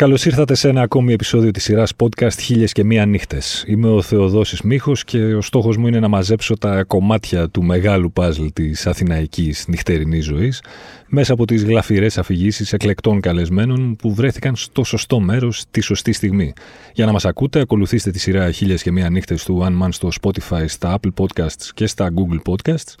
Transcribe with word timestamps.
Καλώς 0.00 0.24
ήρθατε 0.24 0.54
σε 0.54 0.68
ένα 0.68 0.82
ακόμη 0.82 1.12
επεισόδιο 1.12 1.50
της 1.50 1.62
σειράς 1.62 1.92
podcast 1.96 2.38
Χίλιες 2.40 2.72
και 2.72 2.84
Μία 2.84 3.06
Νύχτες. 3.06 3.64
Είμαι 3.66 3.88
ο 3.88 4.02
Θεοδόσης 4.02 4.60
Μίχος 4.60 5.04
και 5.04 5.18
ο 5.34 5.40
στόχος 5.40 5.76
μου 5.76 5.86
είναι 5.86 6.00
να 6.00 6.08
μαζέψω 6.08 6.56
τα 6.56 6.84
κομμάτια 6.84 7.48
του 7.48 7.62
μεγάλου 7.62 8.12
παζλ 8.12 8.46
της 8.52 8.86
αθηναϊκής 8.86 9.64
νυχτερινής 9.68 10.24
ζωής 10.24 10.62
μέσα 11.06 11.32
από 11.32 11.44
τις 11.44 11.64
γλαφυρές 11.64 12.18
αφηγήσεις 12.18 12.72
εκλεκτών 12.72 13.20
καλεσμένων 13.20 13.96
που 13.96 14.14
βρέθηκαν 14.14 14.56
στο 14.56 14.84
σωστό 14.84 15.20
μέρος 15.20 15.64
τη 15.70 15.80
σωστή 15.80 16.12
στιγμή. 16.12 16.52
Για 16.92 17.06
να 17.06 17.12
μας 17.12 17.24
ακούτε, 17.24 17.60
ακολουθήστε 17.60 18.10
τη 18.10 18.18
σειρά 18.18 18.50
Χίλιες 18.50 18.82
και 18.82 18.92
Μία 18.92 19.10
Νύχτες 19.10 19.44
του 19.44 19.62
One 19.62 19.84
Man 19.84 19.88
στο 19.90 20.08
Spotify, 20.20 20.64
στα 20.66 20.98
Apple 21.00 21.24
Podcasts 21.24 21.70
και 21.74 21.86
στα 21.86 22.12
Google 22.14 22.52
Podcasts. 22.52 22.94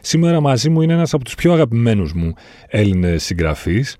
Σήμερα 0.00 0.40
μαζί 0.40 0.70
μου 0.70 0.82
είναι 0.82 0.92
ένας 0.92 1.14
από 1.14 1.24
τους 1.24 1.34
πιο 1.34 1.52
αγαπημένους 1.52 2.12
μου 2.12 2.34
Έλληνες 2.68 3.24
συγγραφείς 3.24 3.96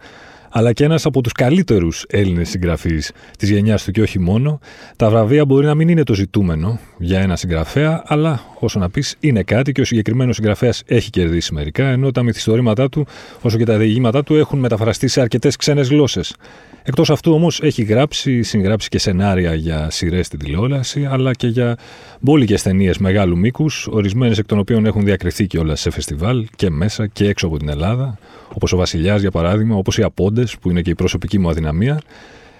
αλλά 0.56 0.72
και 0.72 0.84
ένας 0.84 1.06
από 1.06 1.20
τους 1.20 1.32
καλύτερους 1.32 2.04
Έλληνες 2.08 2.48
συγγραφείς 2.48 3.12
της 3.38 3.50
γενιάς 3.50 3.84
του 3.84 3.90
και 3.90 4.02
όχι 4.02 4.18
μόνο. 4.18 4.58
Τα 4.96 5.10
βραβεία 5.10 5.44
μπορεί 5.44 5.66
να 5.66 5.74
μην 5.74 5.88
είναι 5.88 6.02
το 6.02 6.14
ζητούμενο 6.14 6.78
για 6.98 7.20
ένα 7.20 7.36
συγγραφέα, 7.36 8.02
αλλά 8.06 8.40
όσο 8.64 8.78
να 8.78 8.90
πεις, 8.90 9.16
είναι 9.20 9.42
κάτι 9.42 9.72
και 9.72 9.80
ο 9.80 9.84
συγκεκριμένος 9.84 10.34
συγγραφέας 10.34 10.82
έχει 10.86 11.10
κερδίσει 11.10 11.54
μερικά, 11.54 11.86
ενώ 11.86 12.10
τα 12.10 12.22
μυθιστορήματά 12.22 12.88
του, 12.88 13.06
όσο 13.40 13.58
και 13.58 13.64
τα 13.64 13.76
διηγήματά 13.78 14.22
του, 14.24 14.34
έχουν 14.34 14.58
μεταφραστεί 14.58 15.08
σε 15.08 15.20
αρκετές 15.20 15.56
ξένες 15.56 15.88
γλώσσες. 15.88 16.34
Εκτός 16.82 17.10
αυτού 17.10 17.32
όμως 17.32 17.60
έχει 17.62 17.82
γράψει, 17.82 18.42
συγγράψει 18.42 18.88
και 18.88 18.98
σενάρια 18.98 19.54
για 19.54 19.90
σειρές 19.90 20.26
στην 20.26 20.38
τηλεόραση, 20.38 21.08
αλλά 21.10 21.32
και 21.32 21.46
για 21.46 21.76
μπόλικες 22.20 22.62
ταινίες 22.62 22.98
μεγάλου 22.98 23.38
μήκους, 23.38 23.86
ορισμένες 23.90 24.38
εκ 24.38 24.46
των 24.46 24.58
οποίων 24.58 24.86
έχουν 24.86 25.04
διακριθεί 25.04 25.46
κιόλας 25.46 25.80
σε 25.80 25.90
φεστιβάλ 25.90 26.46
και 26.56 26.70
μέσα 26.70 27.06
και 27.06 27.28
έξω 27.28 27.46
από 27.46 27.56
την 27.56 27.68
Ελλάδα, 27.68 28.18
όπως 28.54 28.72
ο 28.72 28.76
Βασιλιάς 28.76 29.20
για 29.20 29.30
παράδειγμα, 29.30 29.76
όπως 29.76 29.98
οι 29.98 30.02
Απόντες, 30.02 30.56
που 30.58 30.70
είναι 30.70 30.82
και 30.82 30.90
η 30.90 30.94
προσωπική 30.94 31.38
μου 31.38 31.48
αδυναμία. 31.48 32.00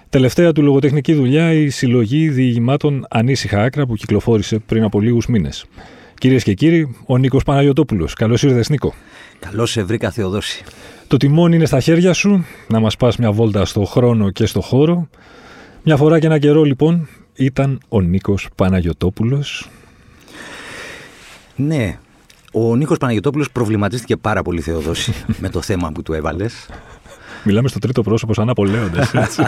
Τελευταία 0.09 0.51
του 0.51 0.61
λογοτεχνική 0.61 1.13
δουλειά 1.13 1.53
η 1.53 1.69
συλλογή 1.69 2.29
διηγημάτων 2.29 3.05
Ανήσυχα 3.09 3.61
Άκρα 3.61 3.85
που 3.85 3.95
κυκλοφόρησε 3.95 4.59
πριν 4.59 4.83
από 4.83 4.99
λίγους 4.99 5.27
μήνες. 5.27 5.65
Κυρίες 6.17 6.43
και 6.43 6.53
κύριοι, 6.53 6.95
ο 7.05 7.17
Νίκος 7.17 7.43
Παναγιοτόπουλος. 7.43 8.13
Καλώς 8.13 8.43
ήρθες, 8.43 8.69
Νίκο. 8.69 8.93
Καλώς 9.39 9.71
σε 9.71 9.83
βρήκα, 9.83 10.11
Θεοδόση. 10.11 10.63
Το 11.07 11.17
τιμόνι 11.17 11.55
είναι 11.55 11.65
στα 11.65 11.79
χέρια 11.79 12.13
σου, 12.13 12.45
να 12.67 12.79
μας 12.79 12.95
πας 12.95 13.17
μια 13.17 13.31
βόλτα 13.31 13.65
στο 13.65 13.83
χρόνο 13.83 14.29
και 14.29 14.45
στο 14.45 14.61
χώρο. 14.61 15.07
Μια 15.83 15.97
φορά 15.97 16.19
και 16.19 16.25
ένα 16.25 16.39
καιρό 16.39 16.63
λοιπόν 16.63 17.07
ήταν 17.33 17.79
ο 17.89 18.01
Νίκος 18.01 18.47
Παναγιωτόπουλος. 18.55 19.69
Ναι, 21.55 21.99
ο 22.51 22.75
Νίκος 22.75 22.97
Παναγιωτόπουλος 22.97 23.51
προβληματίστηκε 23.51 24.17
πάρα 24.17 24.41
πολύ 24.41 24.61
Θεοδόση 24.61 25.13
με 25.41 25.49
το 25.49 25.61
θέμα 25.61 25.91
που 25.91 26.01
του 26.01 26.13
έβαλες. 26.13 26.69
Μιλάμε 27.43 27.67
στο 27.67 27.79
τρίτο 27.79 28.01
πρόσωπο 28.01 28.33
σαν 28.33 28.49
απολέοντες, 28.49 29.13
έτσι. 29.13 29.43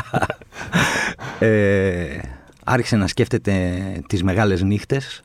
ε, 1.40 2.20
άρχισε 2.64 2.96
να 2.96 3.08
σκέφτεται 3.08 3.81
τις 4.08 4.24
μεγάλες 4.24 4.62
νύχτες 4.62 5.22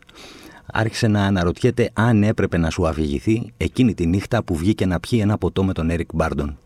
άρχισε 0.72 1.06
να 1.06 1.24
αναρωτιέται 1.24 1.90
αν 1.92 2.22
έπρεπε 2.22 2.58
να 2.58 2.70
σου 2.70 2.88
αφηγηθεί 2.88 3.52
εκείνη 3.56 3.94
τη 3.94 4.06
νύχτα 4.06 4.42
που 4.42 4.56
βγήκε 4.56 4.86
να 4.86 5.00
πιει 5.00 5.18
ένα 5.22 5.38
ποτό 5.38 5.64
με 5.64 5.72
τον 5.72 5.90
Έρικ 5.90 6.08
Μπάρντον. 6.14 6.58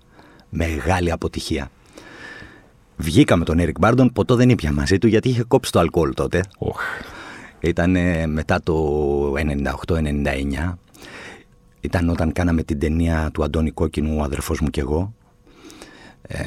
Μεγάλη 0.49 1.11
αποτυχία. 1.11 1.71
Βγήκα 2.97 3.37
με 3.37 3.45
τον 3.45 3.59
Έρικ 3.59 3.79
Μπάρντον, 3.79 4.13
ποτό 4.13 4.35
δεν 4.35 4.49
ήπια 4.49 4.73
μαζί 4.73 4.99
του 4.99 5.07
γιατί 5.07 5.29
είχε 5.29 5.43
κόψει 5.43 5.73
το 5.73 5.79
αλκοόλ 5.79 6.15
τότε. 6.15 6.41
Oh. 6.59 6.75
Ήταν 7.61 7.97
μετά 8.31 8.61
το 8.63 9.33
98-99. 9.87 10.75
Ήταν 11.81 12.09
όταν 12.09 12.33
κάναμε 12.33 12.63
την 12.63 12.79
ταινία 12.79 13.31
του 13.33 13.45
Αντώνη 13.45 13.71
Κόκκινου, 13.71 14.17
ο 14.19 14.23
αδερφός 14.23 14.61
μου 14.61 14.69
και 14.69 14.81
εγώ, 14.81 15.15
ε, 15.23 15.26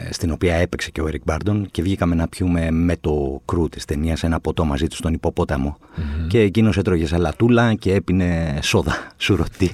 στην 0.10 0.32
οποία 0.32 0.56
έπαιξε 0.56 0.90
και 0.92 1.02
ο 1.02 1.08
Ερικ 1.08 1.22
Μπάρντον 1.26 1.68
και 1.72 1.82
βγήκαμε 1.82 2.16
να 2.16 2.28
πιούμε 2.28 2.72
με 2.72 2.96
το 3.02 3.42
κρού 3.46 3.70
της 3.70 3.86
ταινίας 3.86 4.24
ένα 4.24 4.40
ποτό 4.40 4.66
μαζί 4.66 4.88
του 4.88 4.96
στον 4.96 5.14
υποπόταμο. 5.14 5.78
Και 6.28 6.40
εκείνος 6.40 6.78
έτρωγε 6.78 7.08
σαλατούλα 7.08 7.74
και 7.74 7.94
έπινε 7.94 8.60
σόδα, 8.62 9.08
σουρωτή. 9.18 9.72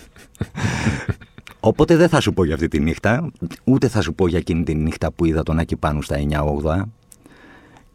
Οπότε 1.60 1.96
δεν 1.96 2.10
θα 2.10 2.20
σου 2.20 2.34
πω 2.34 2.46
για 2.46 2.54
αυτή 2.54 2.68
τη 2.68 2.80
νύχτα, 2.80 3.32
ούτε 3.64 3.88
θα 3.88 4.02
σου 4.02 4.14
πω 4.14 4.28
για 4.28 4.38
εκείνη 4.38 4.64
τη 4.64 4.76
νύχτα 4.76 5.12
που 5.12 5.26
είδα 5.26 5.44
τον 5.44 5.60
Άκη 5.60 5.76
πάνω 5.76 6.02
στα 6.02 6.18
9-8 6.64 6.82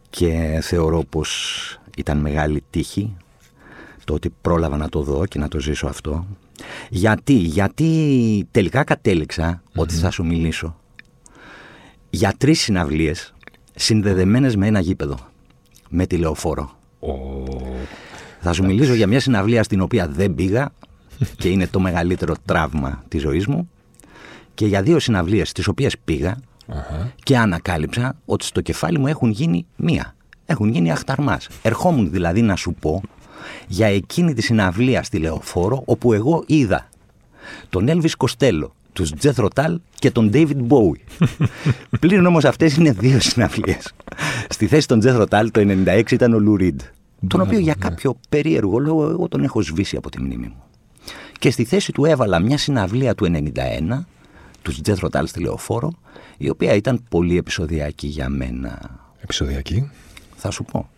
και 0.09 0.59
θεωρώ 0.61 1.03
πως 1.09 1.79
ήταν 1.97 2.17
μεγάλη 2.17 2.63
τύχη 2.69 3.15
το 4.03 4.13
ότι 4.13 4.33
πρόλαβα 4.41 4.77
να 4.77 4.89
το 4.89 5.01
δω 5.01 5.25
και 5.25 5.39
να 5.39 5.47
το 5.47 5.59
ζήσω 5.59 5.87
αυτό. 5.87 6.25
Γιατί, 6.89 7.33
γιατί 7.33 8.47
τελικά 8.51 8.83
ότι 9.75 9.93
θα 9.93 10.09
σου 10.09 10.25
μιλήσω 10.25 10.75
για 12.13 12.33
τρεις 12.37 12.59
συναυλίες 12.59 13.33
συνδεδεμένες 13.75 14.55
με 14.55 14.67
ένα 14.67 14.79
γήπεδο. 14.79 15.17
Με 15.89 16.05
τηλεοφόρο. 16.05 16.71
Θα 18.39 18.53
σου 18.53 18.65
μιλήσω 18.65 18.93
για 18.93 19.07
μια 19.07 19.19
συναυλία 19.19 19.63
στην 19.63 19.81
οποία 19.81 20.07
δεν 20.07 20.35
πήγα 20.35 20.71
και 21.37 21.49
είναι 21.49 21.67
το 21.67 21.79
μεγαλύτερο 21.79 22.35
τραύμα 22.45 23.03
της 23.07 23.21
ζωής 23.21 23.47
μου. 23.47 23.69
Και 24.53 24.65
για 24.65 24.81
δύο 24.81 24.99
συναυλίες 24.99 25.49
στις 25.49 25.67
οποίες 25.67 25.95
και 27.23 27.37
ανακάλυψα 27.37 28.15
ότι 28.25 28.45
στο 28.45 28.61
κεφάλι 28.61 28.99
μου 28.99 29.07
έχουν 29.07 29.29
γίνει 29.29 29.65
μία. 29.75 30.15
Έχουν 30.45 30.69
γίνει 30.69 30.91
αχταρμάς. 30.91 31.47
Ερχόμουν 31.61 32.11
δηλαδή 32.11 32.41
να 32.41 32.55
σου 32.55 32.73
πω 32.79 33.01
για 33.67 33.87
εκείνη 33.87 34.33
τη 34.33 34.41
συναυλία 34.41 35.03
στη 35.03 35.17
Λεωφόρο 35.17 35.81
όπου 35.85 36.13
εγώ 36.13 36.43
είδα 36.47 36.89
τον 37.69 37.87
Έλβης 37.87 38.15
Κοστέλο, 38.15 38.75
τους 38.93 39.11
Τζεθ 39.11 39.39
και 39.99 40.11
τον 40.11 40.29
David 40.33 40.67
Bowie. 40.67 41.27
Πλην 41.99 42.25
όμως 42.25 42.45
αυτές 42.45 42.75
είναι 42.75 42.91
δύο 42.91 43.19
συναυλίες. 43.19 43.93
Στη 44.49 44.67
θέση 44.67 44.87
των 44.87 44.99
Τζεθ 44.99 45.17
το 45.27 45.61
96 45.87 46.11
ήταν 46.11 46.33
ο 46.33 46.39
Λου 46.39 46.55
Ριντ. 46.55 46.81
Τον 47.27 47.41
οποίο 47.41 47.59
για 47.59 47.75
κάποιο 47.79 48.19
περίεργο 48.29 48.79
λόγο 48.79 49.09
εγώ 49.09 49.27
τον 49.27 49.43
έχω 49.43 49.61
σβήσει 49.61 49.95
από 49.95 50.09
τη 50.09 50.21
μνήμη 50.21 50.47
μου. 50.47 50.63
Και 51.39 51.51
στη 51.51 51.63
θέση 51.63 51.91
του 51.91 52.05
έβαλα 52.05 52.39
μια 52.39 52.57
συναυλία 52.57 53.15
του 53.15 53.25
91, 53.25 54.05
τους 54.61 54.81
Τζεθ 54.81 54.99
στη 55.23 55.39
Λεωφόρο, 55.39 55.91
η 56.37 56.49
οποία 56.49 56.73
ήταν 56.73 57.03
πολύ 57.09 57.37
επεισοδιακή 57.37 58.07
για 58.07 58.29
μένα. 58.29 58.99
Επεισοδιακή; 59.21 59.89
Θα 60.35 60.51
σου 60.51 60.63
πω. 60.63 60.89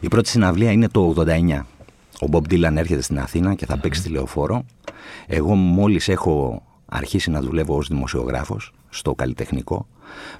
Η 0.00 0.08
πρώτη 0.08 0.28
συναυλία 0.28 0.70
είναι 0.70 0.88
το 0.88 1.14
89. 1.16 1.60
Ο 2.20 2.26
Μπομπ 2.26 2.46
Ντίλαν 2.46 2.76
έρχεται 2.76 3.02
στην 3.02 3.18
Αθήνα 3.18 3.54
και 3.54 3.66
θα 3.66 3.78
παίξει 3.78 4.00
στη 4.00 4.10
Λεωφόρο. 4.10 4.64
Εγώ 5.26 5.54
μόλις 5.54 6.08
έχω 6.08 6.65
αρχίσει 6.86 7.30
να 7.30 7.40
δουλεύω 7.40 7.76
ως 7.76 7.88
δημοσιογράφος 7.88 8.72
στο 8.88 9.14
καλλιτεχνικό, 9.14 9.86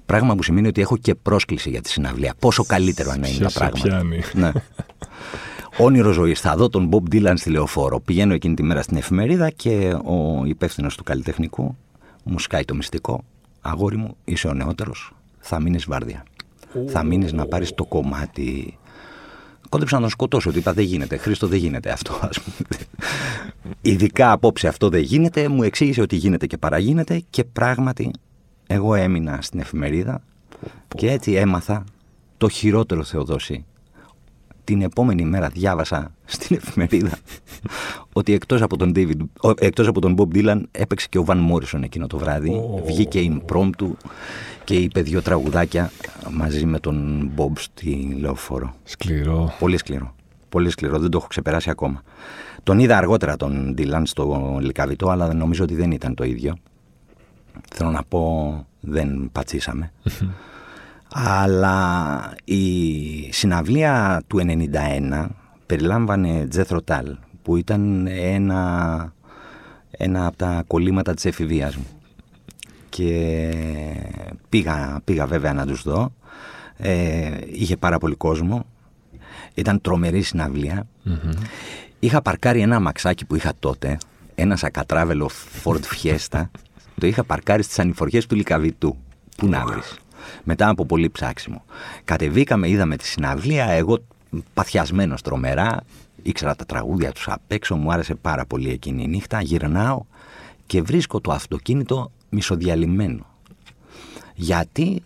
πράγμα 0.06 0.34
που 0.34 0.42
σημαίνει 0.42 0.66
ότι 0.66 0.80
έχω 0.80 0.96
και 0.96 1.14
πρόσκληση 1.14 1.70
για 1.70 1.80
τη 1.80 1.88
συναυλία. 1.88 2.34
Πόσο 2.38 2.64
καλύτερο 2.64 3.10
αν 3.10 3.22
είναι 3.22 3.44
τα 3.44 3.50
πράγματα. 3.54 4.02
Ναι. 4.32 4.52
Όνειρο 5.78 6.12
ζωής. 6.12 6.40
Θα 6.40 6.56
δω 6.56 6.68
τον 6.68 6.88
Bob 6.92 7.14
Dylan 7.14 7.32
στη 7.36 7.50
λεωφόρο. 7.50 8.00
Πηγαίνω 8.00 8.34
εκείνη 8.34 8.54
τη 8.54 8.62
μέρα 8.62 8.82
στην 8.82 8.96
εφημερίδα 8.96 9.50
και 9.50 9.96
ο 10.04 10.44
υπεύθυνος 10.44 10.96
του 10.96 11.02
καλλιτεχνικού 11.02 11.76
μου 12.22 12.38
σκάει 12.38 12.64
το 12.64 12.74
μυστικό. 12.74 13.24
Αγόρι 13.60 13.96
μου, 13.96 14.16
είσαι 14.24 14.48
ο 14.48 14.54
νεότερος. 14.54 15.12
Θα 15.38 15.60
μείνεις 15.60 15.84
βάρδια. 15.86 16.24
Θα 16.88 17.02
μείνεις 17.02 17.32
να 17.32 17.46
πάρεις 17.46 17.74
το 17.74 17.84
κομμάτι 17.84 18.78
κόντεψα 19.68 19.94
να 19.94 20.00
τον 20.00 20.10
σκοτώσω. 20.10 20.50
Ότι 20.50 20.58
είπα 20.58 20.72
δεν 20.72 20.84
γίνεται. 20.84 21.16
Χρήστο 21.16 21.46
δεν 21.46 21.58
γίνεται 21.58 21.90
αυτό, 21.90 22.18
ας 22.22 22.40
πούμε. 22.40 22.80
Ειδικά 23.80 24.32
απόψε 24.32 24.68
αυτό 24.68 24.88
δεν 24.88 25.00
γίνεται. 25.00 25.48
Μου 25.48 25.62
εξήγησε 25.62 26.00
ότι 26.00 26.16
γίνεται 26.16 26.46
και 26.46 26.56
παραγίνεται 26.56 27.22
και 27.30 27.44
πράγματι 27.44 28.10
εγώ 28.66 28.94
έμεινα 28.94 29.38
στην 29.42 29.60
εφημερίδα 29.60 30.22
και 30.96 31.10
έτσι 31.10 31.32
έμαθα 31.32 31.84
το 32.38 32.48
χειρότερο 32.48 33.04
Θεοδόση. 33.04 33.64
Την 34.66 34.82
επόμενη 34.82 35.24
μέρα 35.24 35.48
διάβασα 35.48 36.10
στην 36.24 36.56
εφημερίδα 36.56 37.18
ότι 38.12 38.32
εκτός 38.32 38.62
από 38.62 38.76
τον, 38.76 38.92
David, 38.96 39.16
εκτός 39.58 39.86
από 39.86 40.00
τον 40.00 40.14
Bob 40.18 40.34
Dylan 40.34 40.60
έπαιξε 40.70 41.06
και 41.10 41.18
ο 41.18 41.24
Van 41.26 41.50
Morrison 41.50 41.82
εκείνο 41.82 42.06
το 42.06 42.18
βράδυ. 42.18 42.62
Oh. 42.76 42.82
Βγήκε 42.86 43.32
impromptu 43.32 43.90
και 44.64 44.74
είπε 44.74 45.02
δύο 45.02 45.22
τραγουδάκια 45.22 45.90
μαζί 46.30 46.66
με 46.66 46.78
τον 46.78 47.28
Μπομπ 47.34 47.56
στη 47.56 48.16
λεωφόρο. 48.20 48.74
Σκληρό. 48.84 49.54
Πολύ 49.58 49.76
σκληρό. 49.76 50.14
Πολύ 50.48 50.70
σκληρό, 50.70 50.98
δεν 50.98 51.10
το 51.10 51.18
έχω 51.18 51.26
ξεπεράσει 51.26 51.70
ακόμα. 51.70 52.02
Τον 52.62 52.78
είδα 52.78 52.96
αργότερα 52.96 53.36
τον 53.36 53.74
Ντίλαν 53.74 54.06
στο 54.06 54.56
Λικαβιτό, 54.60 55.08
αλλά 55.08 55.34
νομίζω 55.34 55.64
ότι 55.64 55.74
δεν 55.74 55.90
ήταν 55.90 56.14
το 56.14 56.24
ίδιο. 56.24 56.56
Θέλω 57.74 57.90
να 57.90 58.02
πω, 58.08 58.66
δεν 58.80 59.28
πατσίσαμε. 59.32 59.92
Αλλά 61.12 62.32
η 62.44 63.32
συναυλία 63.32 64.22
του 64.26 64.40
91 64.72 65.26
περιλάμβανε 65.66 66.46
Τζεθροτάλ, 66.46 67.16
που 67.42 67.56
ήταν 67.56 68.06
ένα, 68.06 69.12
ένα 69.90 70.26
από 70.26 70.36
τα 70.36 70.64
κολλήματα 70.66 71.14
της 71.14 71.24
εφηβείας 71.24 71.76
μου 71.76 71.86
και 72.96 73.52
πήγα, 74.48 75.00
πήγα 75.04 75.26
βέβαια 75.26 75.52
να 75.52 75.66
τους 75.66 75.82
δω. 75.82 76.12
Ε, 76.76 77.30
είχε 77.52 77.76
πάρα 77.76 77.98
πολύ 77.98 78.14
κόσμο. 78.14 78.66
Ήταν 79.54 79.80
τρομερή 79.80 80.24
Είχα 81.98 82.22
παρκάρει 82.22 82.60
ένα 82.60 82.76
αμαξάκι 82.76 83.24
που 83.24 83.34
είχα 83.34 83.52
τότε, 83.58 83.98
ένα 84.34 84.56
σακατράβελο 84.56 85.30
Ford 85.64 85.80
Fiesta. 85.80 86.48
το 87.00 87.06
είχα 87.06 87.24
παρκάρει 87.24 87.62
στις 87.62 87.78
ανηφοριές 87.78 88.26
του 88.26 88.34
Λικαβιτού. 88.34 88.96
Πού 89.36 89.46
να 89.46 89.64
βρεις. 89.64 89.96
Μετά 90.44 90.68
από 90.68 90.86
πολύ 90.86 91.10
ψάξιμο. 91.10 91.64
Κατεβήκαμε, 92.04 92.68
είδαμε 92.68 92.96
τη 92.96 93.06
συναυλία. 93.06 93.66
Εγώ 93.66 93.98
παθιασμένος 94.54 95.22
τρομερά. 95.22 95.80
Ήξερα 96.22 96.56
τα 96.56 96.64
τραγούδια 96.64 97.12
τους 97.12 97.28
απ' 97.28 97.52
έξω. 97.52 97.76
Μου 97.76 97.92
άρεσε 97.92 98.14
πάρα 98.14 98.46
πολύ 98.46 98.70
εκείνη 98.70 99.02
η 99.02 99.06
νύχτα. 99.06 99.40
Γυρνάω 99.40 100.02
και 100.66 100.82
βρίσκω 100.82 101.20
το 101.20 101.32
αυτοκίνητο 101.32 102.10
μισοδιαλυμένο. 102.28 103.26
Γιατί 104.34 105.02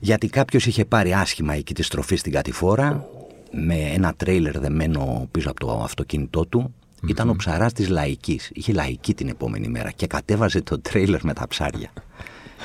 γιατί 0.00 0.28
κάποιος 0.28 0.66
είχε 0.66 0.84
πάρει 0.84 1.12
άσχημα 1.12 1.54
εκεί 1.54 1.74
τη 1.74 1.82
στροφή 1.82 2.16
στην 2.16 2.32
κατηφόρα 2.32 3.06
με 3.52 3.74
ένα 3.74 4.14
τρέιλερ 4.14 4.58
δεμένο 4.60 5.28
πίσω 5.30 5.50
από 5.50 5.60
το 5.60 5.80
αυτοκίνητό 5.82 6.46
του. 6.46 6.74
Ήταν 7.08 7.28
ο 7.28 7.34
ψαράς 7.36 7.72
της 7.72 7.88
Λαϊκής. 7.88 8.50
Είχε 8.52 8.72
Λαϊκή 8.72 9.14
την 9.14 9.28
επόμενη 9.28 9.68
μέρα 9.68 9.90
και 9.90 10.06
κατέβαζε 10.06 10.60
το 10.60 10.80
τρέιλερ 10.80 11.24
με 11.24 11.32
τα 11.32 11.48
ψάρια. 11.48 11.90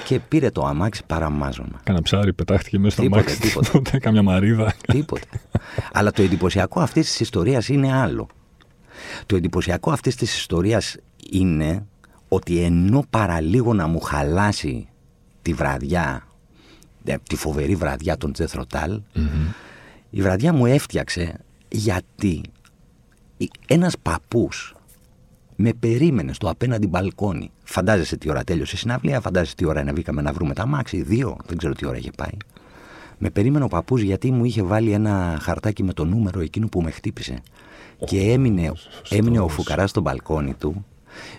Και 0.03 0.19
πήρε 0.19 0.49
το 0.49 0.65
αμάξι 0.65 1.03
παραμάζωμα. 1.07 1.79
Κάνα 1.83 2.01
ψάρι 2.01 2.33
πετάχτηκε 2.33 2.79
μέσα 2.79 2.91
στο 2.93 3.01
Τίποτε, 3.01 3.21
αμάξι. 3.21 3.39
τίποτε. 3.39 3.69
Τότε, 3.71 3.97
Κάμια 3.99 4.21
μαρίδα. 4.23 4.73
Τίποτε. 4.87 5.27
Αλλά 5.93 6.11
το 6.11 6.21
εντυπωσιακό 6.21 6.79
αυτής 6.81 7.05
της 7.07 7.19
ιστορίας 7.19 7.67
είναι 7.67 7.93
άλλο. 7.93 8.27
Το 9.25 9.35
εντυπωσιακό 9.35 9.91
αυτής 9.91 10.15
της 10.15 10.37
ιστορίας 10.37 10.95
είναι 11.31 11.85
ότι 12.27 12.61
ενώ 12.63 13.05
παραλίγο 13.09 13.73
να 13.73 13.87
μου 13.87 13.99
χαλάσει 13.99 14.87
τη 15.41 15.53
βραδιά, 15.53 16.27
ε, 17.03 17.15
τη 17.29 17.35
φοβερή 17.35 17.75
βραδιά 17.75 18.17
των 18.17 18.33
Τζεθροτάλ, 18.33 19.01
η 20.09 20.21
βραδιά 20.21 20.53
μου 20.53 20.65
έφτιαξε 20.65 21.39
γιατί 21.69 22.41
η- 23.37 23.49
ένας 23.67 23.93
παππούς 24.01 24.74
με 25.55 25.73
περίμενε 25.79 26.33
στο 26.33 26.49
απέναντι 26.49 26.87
μπαλκόνι. 26.87 27.51
Φαντάζεσαι 27.63 28.17
τι 28.17 28.29
ώρα 28.29 28.43
τέλειωσε 28.43 28.75
η 28.75 28.79
συναυλία, 28.79 29.21
φαντάζεσαι 29.21 29.55
τι 29.55 29.65
ώρα 29.65 29.79
ανεβήκαμε 29.79 30.21
να 30.21 30.33
βρούμε 30.33 30.53
τα 30.53 30.65
μάξι, 30.65 31.01
δύο, 31.01 31.37
δεν 31.47 31.57
ξέρω 31.57 31.73
τι 31.73 31.85
ώρα 31.85 31.97
είχε 31.97 32.11
πάει. 32.17 32.37
Με 33.17 33.29
περίμενε 33.29 33.63
ο 33.63 33.67
παππούς 33.67 34.01
γιατί 34.01 34.31
μου 34.31 34.45
είχε 34.45 34.63
βάλει 34.63 34.91
ένα 34.91 35.37
χαρτάκι 35.41 35.83
με 35.83 35.93
το 35.93 36.05
νούμερο 36.05 36.39
εκείνο 36.39 36.67
που 36.67 36.81
με 36.81 36.91
χτύπησε. 36.91 37.37
Και 38.05 38.19
έμεινε, 38.19 38.71
έμεινε 39.09 39.39
ο 39.39 39.47
φουκαράς 39.47 39.89
στο 39.89 40.01
μπαλκόνι 40.01 40.53
του, 40.53 40.85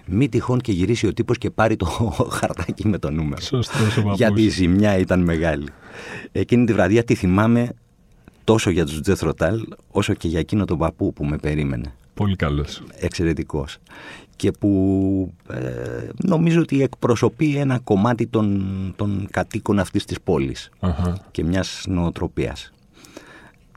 μη 0.06 0.28
τυχόν 0.28 0.60
και 0.60 0.72
γυρίσει 0.72 1.06
ο 1.06 1.12
τύπος 1.12 1.38
και 1.38 1.50
πάρει 1.50 1.76
το 1.76 1.86
χαρτάκι 2.38 2.88
με 2.88 2.98
το 2.98 3.10
νούμερο. 3.10 3.40
Σωστός 3.40 3.96
ο 3.96 4.02
παππούς. 4.02 4.16
Γιατί 4.16 4.42
η 4.42 4.48
ζημιά 4.48 4.98
ήταν 4.98 5.20
μεγάλη. 5.20 5.68
Εκείνη 6.32 6.64
τη 6.64 6.72
βραδιά 6.72 7.04
τη 7.04 7.14
θυμάμαι 7.14 7.72
τόσο 8.44 8.70
για 8.70 8.86
τους 8.86 9.00
Τζεθροτάλ 9.00 9.66
όσο 9.90 10.14
και 10.14 10.28
για 10.28 10.38
εκείνο 10.38 10.64
τον 10.64 10.78
παππού 10.78 11.12
που 11.12 11.24
με 11.24 11.36
περίμενε 11.36 11.94
Πολύ 12.16 12.36
καλός. 12.36 12.82
εξαιρετικός 13.00 13.78
και 14.36 14.50
που 14.50 15.32
ε, 15.50 16.08
νομίζω 16.24 16.60
ότι 16.60 16.82
εκπροσωπεί 16.82 17.56
ένα 17.56 17.78
κομμάτι 17.78 18.26
των, 18.26 18.64
των 18.96 19.28
κατοίκων 19.30 19.78
αυτής 19.78 20.04
της 20.04 20.20
πόλης 20.20 20.70
Αχα. 20.80 21.16
και 21.30 21.44
μιας 21.44 21.84
νοοτροπίας. 21.88 22.72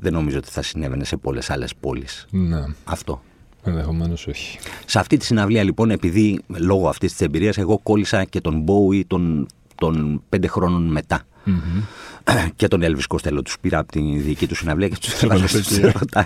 Δεν 0.01 0.13
νομίζω 0.13 0.37
ότι 0.37 0.49
θα 0.49 0.61
συνέβαινε 0.61 1.03
σε 1.03 1.17
πολλές 1.17 1.49
άλλες 1.49 1.75
πόλεις. 1.79 2.25
Ναι, 2.31 2.63
Αυτό. 2.83 3.21
ενδεχομένως 3.63 4.27
όχι. 4.27 4.59
Σε 4.85 4.99
αυτή 4.99 5.17
τη 5.17 5.25
συναυλία 5.25 5.63
λοιπόν, 5.63 5.89
επειδή 5.91 6.41
λόγω 6.47 6.89
αυτής 6.89 7.11
της 7.11 7.21
εμπειρίας 7.21 7.57
εγώ 7.57 7.79
κόλλησα 7.83 8.23
και 8.23 8.41
τον 8.41 8.65
Bowie 8.67 9.01
των, 9.07 9.47
των 9.75 10.21
πέντε 10.29 10.47
χρόνων 10.47 10.83
μετά. 10.91 11.23
και 12.55 12.67
τον 12.67 12.81
Elvis 12.83 13.15
Costello 13.15 13.39
τους 13.43 13.59
πήρα 13.61 13.79
από 13.79 13.91
τη 13.91 14.17
δική 14.19 14.47
του 14.47 14.55
συναυλία 14.55 14.87
και 14.87 14.97
τους 14.99 15.13
έβαλα 15.23 15.33
έβαλες 15.43 15.65
στους 15.65 15.77
εκεί. 15.77 15.97
Ροτάλ. 15.99 16.25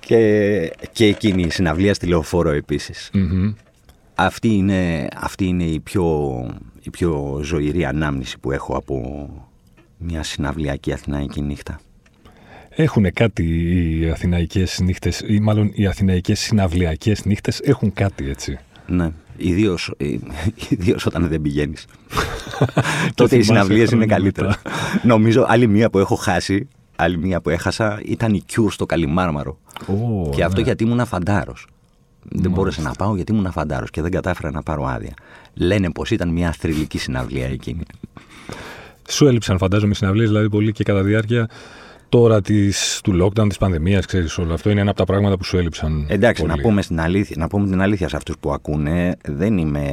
Και, 0.00 0.72
και 0.92 1.06
εκείνη 1.06 1.42
η 1.42 1.50
συναυλία 1.50 1.94
στη 1.94 2.06
Λεωφόρο 2.06 2.50
επίσης. 2.50 3.10
Μμμ. 3.12 3.52
Αυτή 4.14 4.48
είναι, 4.48 5.08
αυτή 5.16 5.44
είναι 5.44 5.64
η, 5.64 5.80
πιο, 5.80 6.06
η 6.82 6.90
πιο 6.90 7.40
ζωηρή 7.42 7.84
ανάμνηση 7.84 8.38
που 8.38 8.52
έχω 8.52 8.76
από 8.76 9.28
μια 9.98 10.22
συναυλιακή 10.22 10.92
αθηναϊκή 10.92 11.42
νύχτα. 11.42 11.80
Έχουν 12.68 13.12
κάτι 13.12 13.44
οι 14.00 14.10
αθηναϊκές 14.10 14.80
νύχτες, 14.80 15.22
ή 15.26 15.40
μάλλον 15.40 15.70
οι 15.74 15.86
αθηναϊκές 15.86 16.40
συναυλιακές 16.40 17.24
νύχτες 17.24 17.60
έχουν 17.60 17.92
κάτι 17.92 18.28
έτσι; 18.28 18.58
Ναι. 18.86 19.12
Ιδίως 19.36 19.94
ιδίως 20.68 21.06
όταν 21.06 21.28
δεν 21.28 21.40
πηγαίνεις. 21.40 21.84
Τότε 23.14 23.36
οι 23.36 23.42
θυμάσαι 23.42 23.62
συναυλίες 23.62 23.90
είναι 23.90 24.06
χρόνια 24.06 24.06
καλύτερες. 24.06 24.56
μετά. 24.64 24.76
Νομίζω 25.02 25.44
άλλη 25.48 25.66
μία 25.66 25.90
που 25.90 25.98
έχω 25.98 26.14
χάσει, 26.14 26.68
άλλη 27.02 27.18
μία 27.18 27.40
που 27.40 27.50
έχασα 27.50 28.00
ήταν 28.04 28.34
η 28.34 28.42
Cure 28.52 28.70
στο 28.70 28.86
Καλιμάρμαρο. 28.86 29.58
Ω, 29.86 30.30
και 30.30 30.44
αυτό 30.44 30.56
ναι. 30.56 30.66
γιατί 30.66 30.84
ήμουν 30.84 31.06
φαντάρος. 31.06 31.66
Δεν 32.22 32.50
μπόρεσα 32.50 32.82
να 32.82 32.90
πάω 32.90 33.16
γιατί 33.16 33.32
ήμουν 33.32 33.52
φαντάρος 33.52 33.90
και 33.90 34.02
δεν 34.02 34.10
κατάφερα 34.10 34.50
να 34.50 34.62
πάρω 34.62 34.84
άδεια. 34.86 35.14
Λένε 35.54 35.90
πως 35.90 36.10
ήταν 36.10 36.28
μια 36.28 36.52
θρηλυκή 36.52 36.98
συναυλία 36.98 37.46
εκείνη. 37.46 37.82
Σου 39.08 39.26
έλειψαν 39.26 39.58
φαντάζομαι 39.58 39.92
οι 39.92 39.94
συναυλίες, 39.94 40.28
δηλαδή 40.28 40.48
πολύ 40.48 40.72
και 40.72 40.84
κατά 40.84 41.02
διάρκεια 41.02 41.48
τώρα 42.12 42.40
της, 42.40 43.00
του 43.04 43.12
lockdown, 43.22 43.48
της 43.48 43.56
πανδημίας, 43.58 44.06
ξέρεις 44.06 44.38
όλο 44.38 44.54
αυτό 44.54 44.70
είναι 44.70 44.80
ένα 44.80 44.90
από 44.90 44.98
τα 44.98 45.04
πράγματα 45.04 45.36
που 45.36 45.44
σου 45.44 45.56
έλειψαν 45.56 46.06
Εντάξει, 46.08 46.42
πολύ. 46.42 46.54
να 46.56 46.62
πούμε, 46.62 46.82
στην 46.82 47.00
αλήθεια, 47.00 47.36
να 47.38 47.46
πούμε 47.48 47.68
την 47.68 47.80
αλήθεια 47.80 48.08
σε 48.08 48.16
αυτούς 48.16 48.34
που 48.40 48.52
ακούνε, 48.52 49.16
δεν 49.24 49.58
είμαι, 49.58 49.86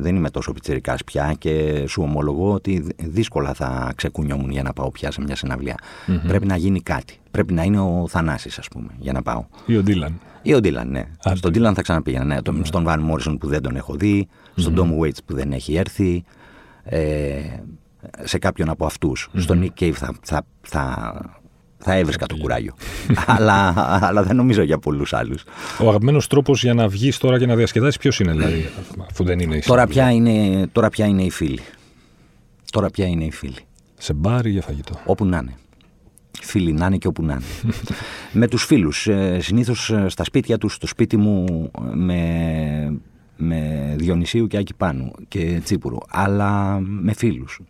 δεν 0.00 0.16
είμαι 0.16 0.30
τόσο 0.30 0.52
πιτσιρικάς 0.52 1.04
πια 1.04 1.34
και 1.38 1.84
σου 1.88 2.02
ομολογώ 2.02 2.52
ότι 2.52 2.80
δ- 2.80 2.90
δύσκολα 3.02 3.54
θα 3.54 3.92
ξεκουνιόμουν 3.96 4.50
για 4.50 4.62
να 4.62 4.72
πάω 4.72 4.90
πια 4.90 5.10
σε 5.10 5.20
μια 5.20 5.36
συναυλια 5.36 5.74
Πρέπει 6.26 6.46
να 6.46 6.56
γίνει 6.56 6.80
κάτι. 6.80 7.18
Πρέπει 7.30 7.52
να 7.52 7.62
είναι 7.62 7.80
ο 7.80 8.04
Θανάσης, 8.08 8.58
ας 8.58 8.68
πούμε, 8.68 8.88
για 8.98 9.12
να 9.12 9.22
πάω. 9.22 9.44
Ή 9.66 9.76
ο 9.76 9.82
Ντίλαν. 9.82 10.20
Ή 10.42 10.54
ο 10.54 10.60
Ντίλαν, 10.60 10.90
ναι. 10.90 11.04
Στον 11.34 11.52
Ντίλαν 11.52 11.74
θα 11.74 11.82
ξαναπήγαινα, 11.82 12.24
ναι. 12.24 12.42
Τον- 12.42 12.64
Στον 12.64 12.82
Βαν 12.84 13.00
Μόρισον 13.00 13.38
που 13.38 13.46
δεν 13.48 13.62
τον 13.62 13.76
έχω 13.76 13.94
δει, 13.94 14.28
στον 14.54 14.74
Tom 14.78 15.02
Waits 15.04 15.18
που 15.26 15.34
δεν 15.34 15.52
έχει 15.52 15.74
έρθει, 15.74 16.24
ε, 16.84 17.40
σε 18.22 18.38
κάποιον 18.38 18.68
από 18.68 18.86
αυτούς. 18.86 19.28
Στον 19.36 19.62
Nick 19.64 19.82
Cave 19.82 19.92
θα, 19.92 20.12
θα, 20.22 20.46
θα, 20.60 21.14
θα 21.84 21.94
έβρισκα 21.94 22.26
το 22.26 22.36
κουράγιο. 22.36 22.74
αλλά, 23.26 23.74
αλλά 24.02 24.22
δεν 24.22 24.36
νομίζω 24.36 24.62
για 24.62 24.78
πολλούς 24.78 25.12
άλλους. 25.12 25.44
Ο 25.80 25.88
αγαπημένος 25.88 26.26
τρόπος 26.26 26.62
για 26.62 26.74
να 26.74 26.88
βγεις 26.88 27.18
τώρα 27.18 27.38
και 27.38 27.46
να 27.46 27.56
διασκεδάσεις 27.56 27.98
ποιος 27.98 28.20
είναι 28.20 28.32
δηλαδή, 28.32 28.68
αφού 29.10 29.24
δεν 29.24 29.38
είναι 29.38 29.56
η 29.56 29.62
Τώρα 29.66 29.80
συναυλία. 29.80 30.04
πια, 30.04 30.12
είναι, 30.12 30.66
τώρα 30.66 30.88
πια 30.88 31.06
είναι 31.06 31.22
οι 31.22 31.30
φίλοι. 31.30 31.60
Τώρα 32.70 32.90
πια 32.90 33.06
είναι 33.06 33.24
οι 33.24 33.30
φίλοι. 33.30 33.58
Σε 33.98 34.12
μπάρ 34.12 34.46
ή 34.46 34.50
για 34.50 34.62
φαγητό; 34.62 35.00
Όπου 35.04 35.24
να 35.26 35.36
είναι. 35.36 35.54
Φίλοι 36.40 36.72
να 36.72 36.86
είναι 36.86 36.96
και 36.96 37.06
όπου 37.06 37.22
να 37.24 37.32
είναι. 37.32 37.72
με 38.40 38.48
τους 38.48 38.64
φίλους. 38.64 39.06
Ε, 39.06 39.38
συνήθως 39.40 39.90
ε, 39.90 40.08
στα 40.08 40.24
σπίτια 40.24 40.58
τους, 40.58 40.74
στο 40.74 40.86
σπίτι 40.86 41.16
μου 41.16 41.70
ε, 41.92 41.94
με, 41.94 42.98
με 43.36 43.94
Διονυσίου 43.98 44.46
και 44.46 44.56
Άκη 44.56 44.74
Πάνου 44.74 45.12
και 45.28 45.60
Τσίπουρου. 45.64 45.98
Αλλά 46.08 46.78
με 46.80 47.12
φίλους. 47.14 47.60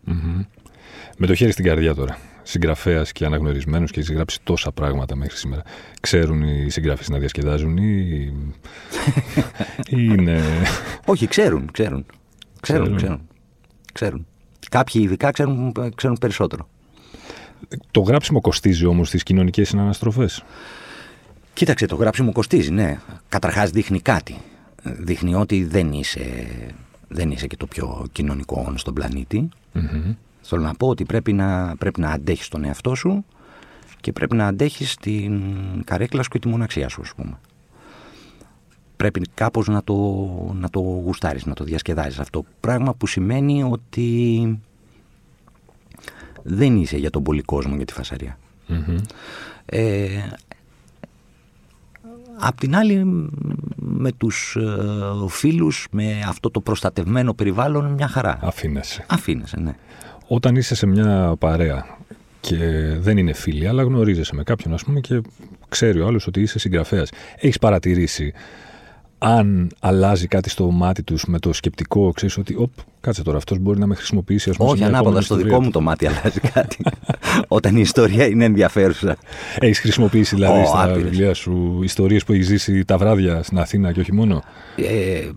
Με 1.18 1.26
το 1.26 1.34
χέρι 1.34 1.50
στην 1.52 1.64
καρδιά 1.64 1.94
τώρα. 1.94 2.18
Συγγραφέας 2.46 3.12
και 3.12 3.24
αναγνωρισμένος 3.24 3.90
και 3.90 4.00
έχει 4.00 4.12
γράψει 4.12 4.38
τόσα 4.42 4.72
πράγματα 4.72 5.16
μέχρι 5.16 5.36
σήμερα. 5.36 5.62
Ξέρουν 6.00 6.42
οι 6.42 6.70
συγγραφείς 6.70 7.08
να 7.08 7.18
διασκεδάζουν 7.18 7.76
ή. 7.76 8.32
ή 9.88 9.96
είναι. 10.10 10.42
Όχι, 11.06 11.26
ξέρουν, 11.26 11.70
ξέρουν. 11.72 12.06
Ξέρουν, 12.60 12.82
Ξέρουν. 12.84 12.96
ξέρουν. 12.96 13.28
ξέρουν. 13.92 14.26
Κάποιοι 14.70 15.00
ειδικά 15.04 15.30
ξέρουν, 15.30 15.72
ξέρουν 15.94 16.16
περισσότερο. 16.20 16.68
Το 17.90 18.00
γράψιμο 18.00 18.40
κοστίζει 18.40 18.86
όμως 18.86 19.08
στις 19.08 19.22
κοινωνικές 19.22 19.68
συναναστροφές. 19.68 20.44
Κοίταξε, 21.54 21.86
το 21.86 21.96
γράψιμο 21.96 22.32
κοστίζει, 22.32 22.70
ναι. 22.70 22.98
Καταρχάς 23.28 23.70
δείχνει 23.70 24.00
κάτι. 24.00 24.36
Δείχνει 24.82 25.34
ότι 25.34 25.64
δεν 25.64 25.92
είσαι, 25.92 26.46
δεν 27.08 27.30
είσαι 27.30 27.46
και 27.46 27.56
το 27.56 27.66
πιο 27.66 28.06
κοινωνικό 28.12 28.64
όν 28.68 28.78
στον 28.78 28.94
πλανήτη. 28.94 29.48
Θέλω 30.46 30.62
να 30.62 30.74
πω 30.74 30.88
ότι 30.88 31.04
πρέπει 31.04 31.32
να, 31.32 31.76
πρέπει 31.78 32.00
να 32.00 32.10
αντέχεις 32.10 32.48
τον 32.48 32.64
εαυτό 32.64 32.94
σου 32.94 33.24
και 34.00 34.12
πρέπει 34.12 34.36
να 34.36 34.46
αντέχεις 34.46 34.96
την 34.96 35.42
καρέκλα 35.84 36.22
σου 36.22 36.28
και 36.28 36.38
τη 36.38 36.48
μοναξία 36.48 36.88
σου, 36.88 37.00
ας 37.00 37.14
πούμε. 37.16 37.38
Πρέπει 38.96 39.20
κάπως 39.34 39.68
να 39.68 39.84
το, 39.84 39.94
να 40.54 40.70
το 40.70 40.80
γουστάρεις, 40.80 41.46
να 41.46 41.54
το 41.54 41.64
διασκεδάζεις 41.64 42.18
αυτό. 42.18 42.44
Πράγμα 42.60 42.94
που 42.94 43.06
σημαίνει 43.06 43.62
ότι 43.62 44.58
δεν 46.42 46.76
είσαι 46.76 46.96
για 46.96 47.10
τον 47.10 47.22
πολύ 47.22 47.42
κόσμο 47.42 47.76
για 47.76 47.84
τη 47.84 47.92
φασαρία. 47.92 48.38
Ε, 49.66 50.08
Απ' 52.38 52.58
την 52.58 52.76
άλλη 52.76 53.04
μ, 53.04 53.26
με 53.76 54.12
τους 54.12 54.56
ε, 54.56 55.28
φίλους, 55.28 55.86
με 55.90 56.22
αυτό 56.28 56.50
το 56.50 56.60
προστατευμένο 56.60 57.34
περιβάλλον 57.34 57.92
μια 57.92 58.08
χαρά. 58.08 58.38
Αφήνεσαι. 58.42 59.06
Αφήνεσαι, 59.08 59.60
ναι. 59.60 59.76
Όταν 60.26 60.56
είσαι 60.56 60.74
σε 60.74 60.86
μια 60.86 61.34
παρέα 61.38 61.86
και 62.40 62.56
δεν 62.98 63.18
είναι 63.18 63.32
φίλοι, 63.32 63.68
αλλά 63.68 63.82
γνωρίζεσαι 63.82 64.34
με 64.34 64.42
κάποιον, 64.42 64.74
ας 64.74 64.84
πούμε, 64.84 65.00
και 65.00 65.20
ξέρει 65.68 66.00
ο 66.00 66.06
άλλος 66.06 66.26
ότι 66.26 66.40
είσαι 66.40 66.58
συγγραφέας. 66.58 67.10
Έχεις 67.36 67.58
παρατηρήσει 67.58 68.32
αν 69.18 69.70
αλλάζει 69.80 70.26
κάτι 70.26 70.50
στο 70.50 70.70
μάτι 70.70 71.02
τους 71.02 71.24
με 71.26 71.38
το 71.38 71.52
σκεπτικό, 71.52 72.12
ξέρεις 72.12 72.36
ότι, 72.38 72.54
οπ, 72.58 72.70
κάτσε 73.00 73.22
τώρα, 73.22 73.36
αυτός 73.36 73.58
μπορεί 73.58 73.78
να 73.78 73.86
με 73.86 73.94
χρησιμοποιήσει. 73.94 74.50
Ας 74.50 74.56
πούμε, 74.56 74.68
Όχι 74.68 74.78
σε 74.78 74.84
μια 74.84 74.92
ανάποδα, 74.92 75.10
επόμενη 75.10 75.24
στο 75.24 75.34
ιστορία 75.34 75.52
δικό 75.54 75.64
μου 75.64 75.72
το 75.72 75.80
μάτι 75.80 76.06
αλλάζει 76.06 76.40
κάτι. 76.40 76.76
Όταν 77.48 77.76
η 77.76 77.80
ιστορία 77.80 78.26
είναι 78.26 78.44
ενδιαφέρουσα. 78.44 79.16
Έχεις 79.58 79.78
χρησιμοποιήσει 79.78 80.34
δηλαδή 80.34 80.60
Ω, 80.60 80.66
στα 80.66 80.82
άπειρες. 80.82 81.02
βιβλία 81.02 81.34
σου 81.34 81.80
ιστορίες 81.82 82.24
που 82.24 82.32
έχεις 82.32 82.46
ζήσει 82.46 82.84
τα 82.84 82.98
βράδια 82.98 83.42
στην 83.42 83.58
Αθήνα 83.58 83.92
και 83.92 84.00
όχι 84.00 84.12
μόνο; 84.12 84.42
Ε, 84.76 85.28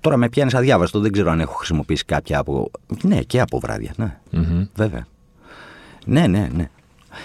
Τώρα 0.00 0.16
με 0.16 0.28
πιάνεις 0.28 0.54
αδιάβαστο, 0.54 1.00
δεν 1.00 1.12
ξέρω 1.12 1.30
αν 1.30 1.40
έχω 1.40 1.54
χρησιμοποιήσει 1.54 2.04
κάποια 2.04 2.38
από. 2.38 2.70
Ναι, 3.02 3.22
και 3.22 3.40
από 3.40 3.58
βράδια, 3.58 3.92
ναι. 3.96 4.18
Μμμ. 4.30 4.66
Βέβαια. 4.74 5.06
Ναι, 6.06 6.26
ναι, 6.26 6.48
ναι. 6.54 6.70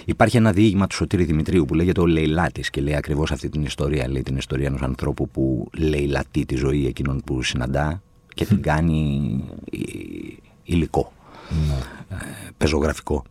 Υπάρχει 0.05 0.37
ένα 0.37 0.51
διήγημα 0.51 0.87
του 0.87 0.95
Σωτήρη 0.95 1.23
Δημητρίου 1.23 1.65
που 1.65 1.73
λέγεται 1.73 2.01
Ο 2.01 2.05
Λεϊλάτης 2.05 2.69
και 2.69 2.81
λέει 2.81 2.95
ακριβώς 2.95 3.31
αυτή 3.31 3.49
την 3.49 3.63
ιστορία. 3.63 4.09
Λέει 4.09 4.21
την 4.21 4.37
ιστορία 4.37 4.67
ενός 4.67 4.81
ανθρώπου 4.81 5.29
που 5.29 5.69
λαιλατεί 5.77 6.45
τη 6.45 6.55
ζωή 6.55 6.87
εκείνων 6.87 7.21
που 7.25 7.41
συναντά 7.43 8.01
και 8.35 8.45
την 8.45 8.61
κάνει 8.61 8.99
υλικό, 9.69 10.41
υλικό, 10.63 11.11
ε, 12.09 12.15
πεζογραφικό. 12.57 13.23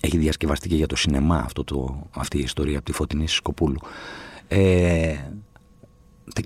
Έχει 0.00 0.18
διασκευαστεί 0.18 0.68
και 0.68 0.74
για 0.76 0.86
το 0.86 0.96
σινεμά 0.96 1.36
αυτό 1.36 1.64
το, 1.64 2.06
αυτή 2.16 2.38
η 2.38 2.42
ιστορία 2.42 2.76
από 2.76 2.86
τη 2.86 2.92
Φωτεινή 2.92 3.28
Σκοπούλου. 3.28 3.78
Ε, 4.48 5.14
τε- 5.16 5.49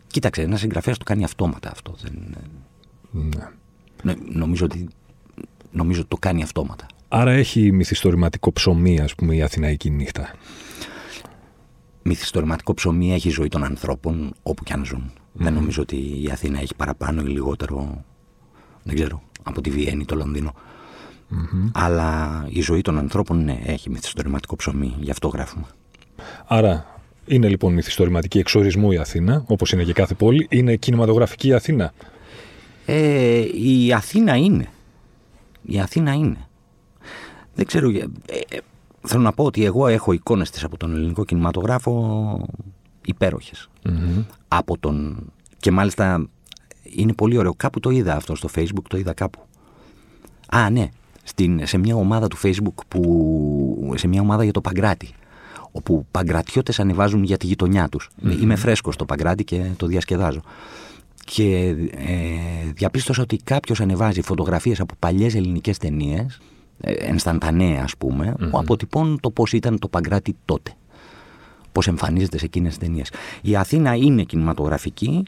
κοίταξε, 0.07 0.43
ένας 0.43 0.61
συγγραφέας 0.61 0.99
το 0.99 1.05
κάνει 1.05 1.25
αυτόματα 1.25 1.71
αυτό. 1.71 1.95
Δεν, 2.03 2.37
Ναι. 3.11 3.49
ναι, 4.03 4.15
νομίζω 4.33 4.65
ότι 4.65 4.89
νομίζω 5.71 6.01
ότι 6.01 6.09
το 6.09 6.17
κάνει 6.17 6.43
αυτόματα. 6.43 6.87
Άρα 7.09 7.31
έχει 7.33 7.73
μυθιστορηματικό 7.73 8.53
ψωμί, 8.53 9.01
ας 9.01 9.15
πούμε, 9.15 9.35
η 9.35 9.43
Αθηναϊκή 9.43 9.91
νύχτα. 9.91 10.35
Μυθιστορηματικό 12.03 12.75
ψωμί 12.75 13.13
έχει 13.13 13.29
η 13.29 13.31
ζωή 13.31 13.49
των 13.49 13.65
ανθρώπων 13.65 14.35
όπου 14.43 14.65
κι 14.65 14.73
αν 14.73 14.85
ζουν. 14.85 15.13
Δεν 15.33 15.53
νομίζω 15.53 15.83
ότι 15.83 16.23
η 16.23 16.29
Αθήνα 16.33 16.61
έχει 16.61 16.75
παραπάνω 16.75 17.23
ή 17.23 17.25
λιγότερο, 17.25 18.05
δεν 18.83 18.95
ξέρω, 18.95 19.23
από 19.43 19.61
τη 19.61 19.71
Βιέννη 19.71 20.03
ή 20.03 20.05
το 20.05 20.15
λονδινο 20.15 20.55
Αλλά 21.73 22.45
η 22.49 22.61
ζωή 22.61 22.81
των 22.81 22.99
ανθρώπων, 22.99 23.45
ναι, 23.45 23.61
έχει 23.65 23.91
μυθιστορηματικό 23.91 24.57
ψωμί. 24.57 24.95
Γι' 24.99 25.11
αυτό 25.11 25.29
γράφουμε. 25.29 25.67
Άρα 26.47 26.94
είναι 27.27 27.49
λοιπόν 27.49 27.73
μυθιστορηματική 27.73 28.39
εξορισμού 28.39 28.93
η 28.93 28.97
Αθήνα, 28.97 29.45
όπως 29.47 29.73
είναι 29.73 29.85
και 29.85 29.93
κάθε 29.93 30.15
πόλη. 30.15 30.47
Είναι 30.51 30.77
κινηματογραφική 30.77 31.49
η 31.49 31.53
Αθήνα. 31.53 31.93
Ε, 32.87 33.45
η 33.55 33.93
Αθήνα 33.93 34.37
είναι. 34.37 34.69
Η 35.63 35.81
Αθήνα 35.81 36.13
είναι. 36.13 36.49
Δεν 37.55 37.67
ξέρω. 37.67 37.89
ε, 37.89 38.09
ε, 38.51 38.59
θέλω 39.01 39.23
να 39.23 39.33
πω 39.33 39.45
ότι 39.45 39.65
εγώ 39.65 39.87
έχω 39.87 40.13
εικόνες 40.13 40.51
της 40.51 40.65
από 40.65 40.77
τον 40.77 40.95
ελληνικό 40.95 41.25
κινηματογράφο 41.25 42.47
υπέροχες. 43.05 43.69
Από 44.49 44.79
τον... 44.79 45.27
Και 45.59 45.71
μάλιστα 45.71 46.29
είναι 46.83 47.13
πολύ 47.13 47.39
ωραίο. 47.39 47.55
Κάπου 47.55 47.81
το 47.81 47.91
είδα 47.91 48.15
αυτό 48.15 48.35
στο 48.35 48.49
facebook, 48.57 48.85
το 48.89 48.97
είδα 48.97 49.13
κάπου. 49.13 49.41
Α, 50.49 50.71
ναι. 50.71 50.89
Στην, 51.23 51.67
σε 51.67 51.79
μια 51.79 51.95
ομάδα 51.95 52.29
του 52.29 52.37
facebook 52.43 52.85
που... 52.89 53.93
Σε 53.97 54.09
μια 54.09 54.21
ομάδα 54.21 54.43
για 54.45 54.53
το 54.53 54.61
Παγκράτη. 54.61 55.09
Όπου 55.77 56.07
παγκρατιώτες 56.11 56.81
ανεβάζουν 56.81 57.23
για 57.23 57.37
τη 57.37 57.47
γειτονιά 57.47 57.89
τους. 57.89 58.11
Είμαι 58.41 58.57
φρέσκος 58.57 58.95
στο 58.95 59.05
Παγκράτη 59.05 59.45
και 59.45 59.71
το 59.77 59.87
διασκεδάζω. 59.87 60.41
Και 61.25 61.75
ε, 61.91 62.73
διαπίστωσα 62.75 63.23
ότι 63.23 63.37
κάποιος 63.45 63.81
ανεβάζει 63.81 64.23
φωτογραφίες 64.23 64.81
από 64.81 64.95
παλιές 64.99 65.35
ελληνικές 65.35 65.79
ταινίες, 65.79 66.41
ε, 66.81 66.93
ενσταντανέα 66.93 67.83
ας 67.83 67.97
πούμε, 67.97 68.35
που 68.51 68.59
αποτυπώνουν 68.59 69.21
το 69.21 69.31
πώς 69.31 69.53
ήταν 69.53 69.79
το 69.79 69.89
Παγκράτη 69.89 70.37
τότε. 70.45 70.73
Πώς 71.73 71.87
εμφανίζεται 71.89 72.39
σε 72.39 72.45
εκείνες 72.45 72.77
τις 72.79 72.87
ταινίες. 72.89 73.11
Η 73.43 73.57
Αθήνα 73.57 73.95
είναι 73.95 74.23
κινηματογραφική 74.23 75.23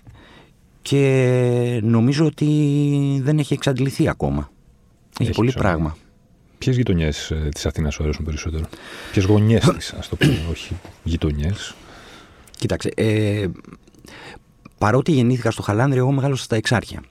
και 0.83 1.81
νομίζω 1.83 2.25
ότι 2.27 3.21
δεν 3.23 3.39
έχει 3.39 3.53
εξαντληθεί 3.55 4.09
ακόμα. 4.09 4.51
Έχει, 5.19 5.29
Έχει 5.29 5.39
πολύ 5.39 5.49
ψωμί. 5.49 5.65
πράγμα. 5.65 5.97
Ποιες 6.59 6.77
γειτονιές 6.77 7.33
της 7.55 7.67
Αθήνας 7.67 7.95
σου 7.95 8.03
αρέσουν 8.03 8.25
περισσότερο, 8.25 8.65
Ποιες 9.13 9.25
γωνιές 9.25 9.65
της, 9.77 9.93
ας 9.93 10.09
το 10.09 10.17
πούμε, 10.17 10.39
όχι 10.51 10.77
γειτονιές; 11.03 11.75
Κοίταξε, 12.59 12.91
ε, 12.97 13.47
παρότι 14.79 15.13
γεννήθηκα 15.13 15.51
στο 15.51 15.63
Χαλάνδρι, 15.63 15.99
εγώ 15.99 16.13
μεγάλωσα 16.13 16.45
στα 16.45 16.57
Εξάρχεια. 16.57 17.03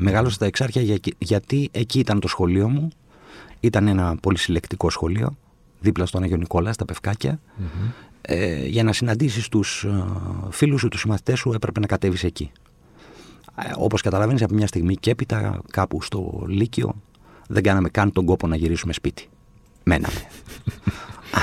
Μεγάλωσα 0.00 0.34
στα 0.34 0.46
Εξάρχεια 0.46 0.82
για- 0.82 0.98
γιατί 1.18 1.68
εκεί 1.72 1.98
ήταν 1.98 2.20
το 2.20 2.28
σχολείο 2.28 2.68
μου. 2.68 2.88
Ήταν 3.60 3.86
ένα 3.88 4.16
πολύ 4.22 4.38
συλλεκτικό 4.38 4.90
σχολείο, 4.90 5.36
δίπλα 5.80 6.06
στον 6.06 6.22
Αγιο 6.22 6.36
Νικόλας, 6.36 6.74
στα 6.74 6.84
Πευκάκια. 6.84 7.40
Ε, 8.22 8.66
για 8.66 8.82
να 8.82 8.92
συναντήσεις 8.92 9.48
τους 9.48 9.84
ε, 9.84 10.04
φίλους 10.50 10.80
σου, 10.80 10.88
τους 10.88 11.00
συμμαθητές 11.00 11.38
σου, 11.38 11.52
έπρεπε 11.52 11.80
να 11.80 11.86
κατέβεις 11.86 12.24
εκεί. 12.24 12.50
Ε, 13.58 13.70
όπως 13.76 14.02
καταλαβαίνεις, 14.02 14.42
από 14.42 14.54
μια 14.54 14.66
στιγμή 14.66 14.94
και 14.96 15.10
έπειτα 15.10 15.60
κάπου 15.70 16.02
στο 16.02 16.44
Λύκειο 16.48 16.94
δεν 17.48 17.62
κάναμε 17.62 17.88
καν 17.88 18.12
τον 18.12 18.24
κόπο 18.24 18.46
να 18.46 18.56
γυρίσουμε 18.56 18.92
σπίτι. 18.92 19.28
Μέναμε. 19.84 20.26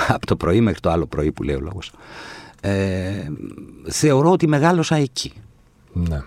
από 0.08 0.26
το 0.26 0.36
πρωί 0.36 0.62
μέχρι 0.62 0.80
το 0.80 0.90
άλλο 0.90 1.06
πρωί 1.06 1.32
που 1.32 1.44
λέει 1.44 1.56
ο 1.56 1.60
λόγος. 1.60 1.92
Ε, 2.62 3.28
θεωρώ 3.90 4.32
ότι 4.32 4.48
μεγάλωσα 4.48 4.96
εκεί. 4.96 5.34
Ναι. 5.94 6.24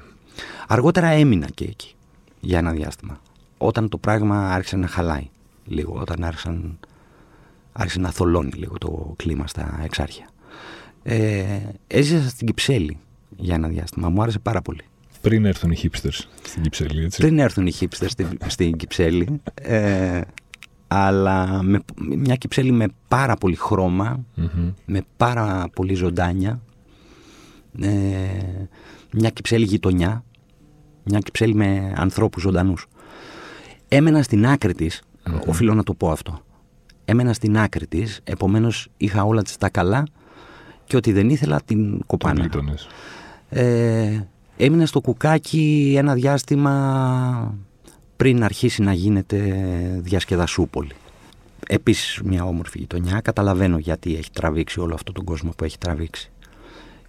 Αργότερα 0.66 1.07
έμεινα 1.07 1.47
και 1.54 1.64
εκεί 1.64 1.95
για 2.40 2.59
ένα 2.59 2.71
διάστημα. 2.71 3.21
Όταν 3.59 3.88
το 3.88 3.99
πράγμα 3.99 4.52
άρχισε 4.52 4.76
να 4.76 4.87
χαλάει 4.87 5.28
λίγο, 5.64 5.99
όταν 6.00 6.25
άρχισαν, 6.25 6.78
άρχισε 7.73 8.00
να 8.00 8.11
θολώνει 8.11 8.52
λίγο 8.54 8.78
το 8.78 9.14
κλίμα 9.16 9.47
στα 9.47 9.81
εξάρχεια. 9.85 10.28
Ε, 11.02 11.59
έζησα 11.87 12.28
στην 12.28 12.47
Κυψέλη 12.47 12.99
για 13.37 13.54
ένα 13.54 13.69
διάστημα. 13.69 14.09
Μου 14.09 14.23
άρεσε 14.23 14.38
πάρα 14.38 14.62
πολύ. 14.62 14.85
Πριν 15.25 15.45
έρθουν 15.45 15.71
οι 15.71 15.76
hipsters 15.83 16.19
στην 16.43 16.62
Κυψέλη, 16.62 17.04
έτσι. 17.04 17.21
Πριν 17.21 17.38
έρθουν 17.38 17.66
οι 17.66 17.73
hipsters 17.81 18.07
στην, 18.09 18.26
στην 18.47 18.76
Κυψέλη, 18.76 19.40
ε, 19.54 20.21
αλλά 20.87 21.62
με, 21.62 21.81
μια 21.97 22.35
Κυψέλη 22.35 22.73
με 22.73 22.87
πάρα 23.09 23.35
πολύ 23.37 23.54
χρώμα, 23.54 24.25
Μμμ. 24.35 24.73
με 24.87 25.02
πάρα 25.16 25.69
πολύ 25.75 25.95
ζωντάνια, 25.95 26.61
ε, 27.81 27.88
μια 29.12 29.31
Κυψέλη 29.31 29.64
γειτονιά, 29.64 30.25
μια 31.04 31.19
Κυψέλη 31.19 31.54
με 31.54 31.93
ανθρώπους 31.97 32.43
ζωντανούς. 32.43 32.87
Έμενα 33.88 34.23
στην 34.23 34.47
άκρη 34.47 34.75
της, 34.75 35.02
οφείλω 35.47 35.75
να 35.75 35.83
το 35.83 35.95
πω 35.95 36.11
αυτό, 36.11 36.40
έμενα 37.04 37.33
στην 37.33 37.59
άκρη 37.59 37.87
της, 37.87 38.21
επομένως 38.25 38.88
είχα 38.97 39.23
όλα 39.23 39.43
της 39.43 39.57
τα 39.57 39.69
καλά 39.69 40.07
και 40.85 40.97
ότι 40.97 41.12
δεν 41.12 41.28
ήθελα 41.28 41.61
την 41.64 41.90
Τον 41.90 42.02
κοπάνα. 42.07 42.43
γείτονες. 42.43 42.87
Ε, 43.49 44.21
έμεινα 44.56 44.87
στο 44.87 45.00
κουκάκι 45.00 45.94
ένα 45.99 46.14
διάστημα 46.14 47.54
πριν 48.16 48.44
αρχίσει 48.44 48.82
να 48.82 48.92
γίνεται 48.92 49.38
διασκεδασούπολη. 50.02 50.90
Επίσης 51.68 52.20
μια 52.25 52.44
όμορφη 52.44 52.78
γειτονιά. 52.78 53.20
Καταλαβαίνω 53.20 53.78
γιατί 53.78 54.14
έχει 54.16 54.30
τραβήξει 54.32 54.80
όλο 54.80 54.94
αυτό 54.94 55.12
τον 55.12 55.25
κόσμο 55.25 55.50
που 55.56 55.64
έχει 55.64 55.78
τραβήξει. 55.78 56.30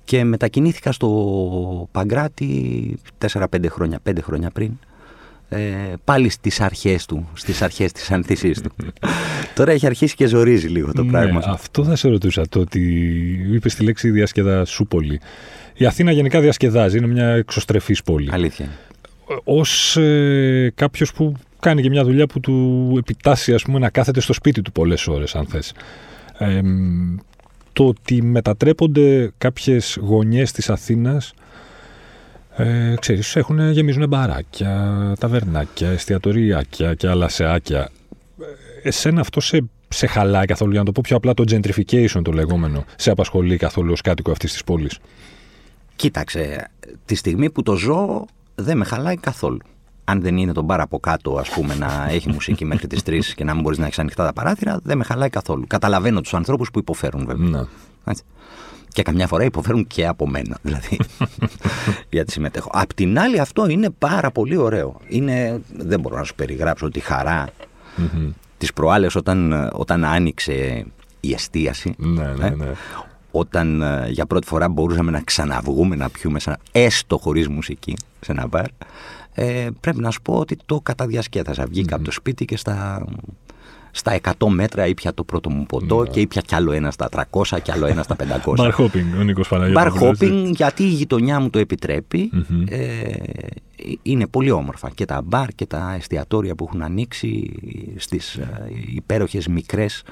Και 0.03 0.23
μετακινήθηκα 0.23 0.91
στο 0.91 1.87
Παγκράτη 1.91 2.99
4-5 3.27 3.45
χρόνια, 3.69 3.99
5 4.09 4.17
χρόνια 4.21 4.49
πριν. 4.49 4.71
Ε, 5.49 5.93
πάλι 6.03 6.29
στις 6.29 6.61
αρχές 6.61 7.05
του, 7.05 7.27
στις 7.33 7.61
αρχές 7.61 7.91
της 7.91 8.11
ανθίσης 8.11 8.61
του. 8.61 8.71
Τώρα 9.55 9.71
έχει 9.71 9.85
αρχίσει 9.85 10.15
και 10.15 10.25
ζορίζει 10.27 10.67
λίγο 10.67 10.91
το 10.93 11.03
Ναι, 11.03 11.11
πράγμα. 11.11 11.41
αυτό 11.45 11.83
θα 11.83 11.95
σε 11.95 12.07
ρωτούσα. 12.07 12.47
Το 12.49 12.59
ότι 12.59 12.81
είπες 13.51 13.75
τη 13.75 13.83
λέξη 13.83 14.09
διασκεδασούπολη. 14.09 15.19
Η 15.77 15.86
Αθήνα 15.86 16.12
γενικά 16.12 16.39
διασκεδάζει, 16.39 16.98
είναι 16.98 17.08
μια 17.08 17.27
εξωστρεφής 17.27 18.03
πόλη. 18.03 18.29
Αλήθεια. 18.32 18.65
είναι. 18.65 18.75
Ω 19.44 20.01
ε, 20.01 20.70
κάποιος 20.75 21.13
που 21.13 21.34
κάνει 21.60 21.82
και 21.82 21.89
μια 21.89 22.03
δουλειά 22.03 22.27
που 22.27 22.39
του 22.39 22.94
επιτάσσει 22.98 23.53
ας 23.53 23.63
πούμε, 23.63 23.79
να 23.79 23.89
κάθεται 23.89 24.20
στο 24.20 24.34
σπίτι 24.34 24.62
του 24.62 24.72
πολλές 24.72 25.08
ώρες, 25.08 25.36
αν 25.36 25.46
θες. 25.46 25.74
Ε, 26.38 26.62
μ, 26.62 27.15
το 27.74 27.86
ότι 27.88 28.22
μετατρέπονται 28.22 29.32
κάποιες 29.38 29.98
γωνιές 30.01 30.51
της 30.51 30.70
Αθήνας 30.70 31.34
ε, 32.58 32.96
ξέρεις, 33.00 33.36
έχουν, 33.36 33.72
γεμίζουν 33.72 34.08
μπαράκια, 34.08 35.13
ταβερνάκια, 35.20 35.89
εστιατοριάκια 35.89 36.94
και 36.94 37.08
αλασεάκια. 37.08 37.89
Ε, 38.84 38.88
Εσένα 38.88 39.22
αυτό 39.22 39.39
σε, 39.39 39.63
σε 39.88 40.08
χαλάει 40.08 40.46
καθόλου, 40.46 40.72
για 40.72 40.79
να 40.79 40.86
το 40.86 40.91
πω 40.91 41.01
πιο 41.03 41.15
απλά 41.15 41.34
το 41.34 41.44
gentrification 41.51 42.22
το 42.24 42.32
λεγόμενο, 42.32 42.86
σε 42.96 43.12
απασχολεί 43.12 43.58
καθόλου 43.58 43.91
ως 43.91 44.01
κάτοικο 44.01 44.32
αυτής 44.32 44.51
της 44.51 44.63
πόλης; 44.63 45.00
Κοίταξε, 45.95 46.71
τη 47.05 47.15
στιγμή 47.15 47.49
που 47.49 47.63
το 47.63 47.75
ζω 47.75 48.25
δεν 48.55 48.77
με 48.77 48.85
χαλάει 48.85 49.17
καθόλου. 49.17 49.59
Αν 50.03 50.21
δεν 50.21 50.37
είναι 50.37 50.51
τον 50.51 50.63
μπαρ 50.63 50.81
από 50.81 50.99
κάτω, 50.99 51.37
ας 51.37 51.49
πούμε, 51.49 51.75
να 51.75 52.07
έχει 52.09 52.29
μουσική 52.29 52.65
μέχρι 52.71 52.87
τις 52.87 53.01
3 53.05 53.19
και 53.35 53.43
να 53.43 53.53
μην 53.53 53.61
μπορείς 53.61 53.77
να 53.77 53.85
έχεις 53.85 53.99
ανοιχτά 53.99 54.25
τα 54.25 54.33
παράθυρα, 54.33 54.79
δεν 54.83 54.97
με 54.97 55.03
χαλάει 55.03 55.29
καθόλου. 55.29 55.63
Καταλαβαίνω 55.67 56.21
τους 56.21 56.33
ανθρώπους 56.33 56.71
που 56.71 56.79
υποφέρουν, 56.79 57.25
βέβαια. 57.25 57.49
Ναι. 57.49 57.61
Έτσι. 58.05 58.23
Και 58.87 59.01
καμιά 59.01 59.27
φορά 59.27 59.43
υποφέρουν 59.43 59.87
και 59.87 60.07
από 60.07 60.27
μένα, 60.27 60.57
δηλαδή. 60.61 60.99
γιατί 62.09 62.31
συμμετέχω. 62.31 62.69
Απ' 62.73 62.93
την 62.93 63.19
άλλη, 63.19 63.39
αυτό 63.39 63.67
είναι 63.67 63.89
πάρα 63.89 64.31
πολύ 64.31 64.57
ωραίο. 64.57 64.99
Είναι, 65.07 65.61
δεν 65.77 65.99
μπορώ 65.99 66.17
να 66.17 66.23
σου 66.23 66.35
περιγράψω 66.35 66.89
τη 66.89 66.99
χαρά 66.99 67.47
Μμμ. 67.95 68.31
τις 68.57 68.73
προάλλες 68.73 69.15
όταν, 69.15 69.69
όταν 69.73 70.05
άνοιξε 70.05 70.85
η 71.19 71.33
εστίαση. 71.33 71.93
Ναι, 71.97 72.33
ναι, 72.37 72.45
ε, 72.45 72.49
ναι. 72.49 72.71
Όταν 73.39 73.81
ε, 73.81 74.07
για 74.09 74.25
πρώτη 74.25 74.47
φορά 74.47 74.69
μπορούσαμε 74.69 75.11
να 75.11 75.21
ξαναβγούμε 75.21 75.95
να 75.95 76.09
πιούμε 76.09 76.39
σε 76.39 76.49
ένα, 76.49 76.59
έστω 76.71 77.17
χωρίς 77.17 77.47
μουσική 77.47 77.93
σε 78.21 78.31
ένα 78.31 78.47
μπαρ 78.47 78.65
ε, 79.33 79.67
πρέπει 79.79 79.99
να 79.99 80.11
σου 80.11 80.21
πω 80.21 80.33
ότι 80.33 80.57
το 80.65 80.79
καταδιασκέδασα 80.83 81.65
βγήκα 81.65 81.95
από 81.95 82.03
το 82.03 82.11
σπίτι 82.11 82.45
και 82.45 82.57
στα, 82.57 83.05
στα 83.91 84.19
100 84.37 84.47
μέτρα 84.49 84.87
ήπια 84.87 85.13
το 85.13 85.23
πρώτο 85.23 85.49
μου 85.49 85.65
ποτό 85.65 86.05
και 86.11 86.19
ήπια 86.19 86.41
κι 86.45 86.55
άλλο 86.55 86.71
ένα 86.71 86.91
στα 86.91 87.09
300 87.31 87.41
κι 87.63 87.71
άλλο 87.71 87.85
ένα 87.85 88.03
στα 88.03 88.15
500 88.45 88.55
Bar 88.57 88.71
hopping, 88.77 89.03
ο 89.19 89.23
Νίκος 89.23 89.47
Bar 89.51 89.69
Παναγιώτης. 89.73 90.29
hopping 90.29 90.51
γιατί 90.55 90.83
η 90.83 90.87
γειτονιά 90.87 91.39
μου 91.39 91.49
το 91.49 91.59
επιτρέπει 91.59 92.29
Μμμ. 92.33 92.63
ε, 92.69 93.13
είναι 94.01 94.27
πολύ 94.27 94.51
όμορφα 94.51 94.89
και 94.89 95.05
τα 95.05 95.22
μπαρ 95.22 95.48
και 95.48 95.65
τα 95.65 95.96
εστιατόρια 95.98 96.55
που 96.55 96.65
έχουν 96.67 96.82
ανοίξει 96.82 97.51
στις 97.96 98.36
ε, 98.36 98.72
υπέροχες 98.96 99.48
μικρές 99.48 100.03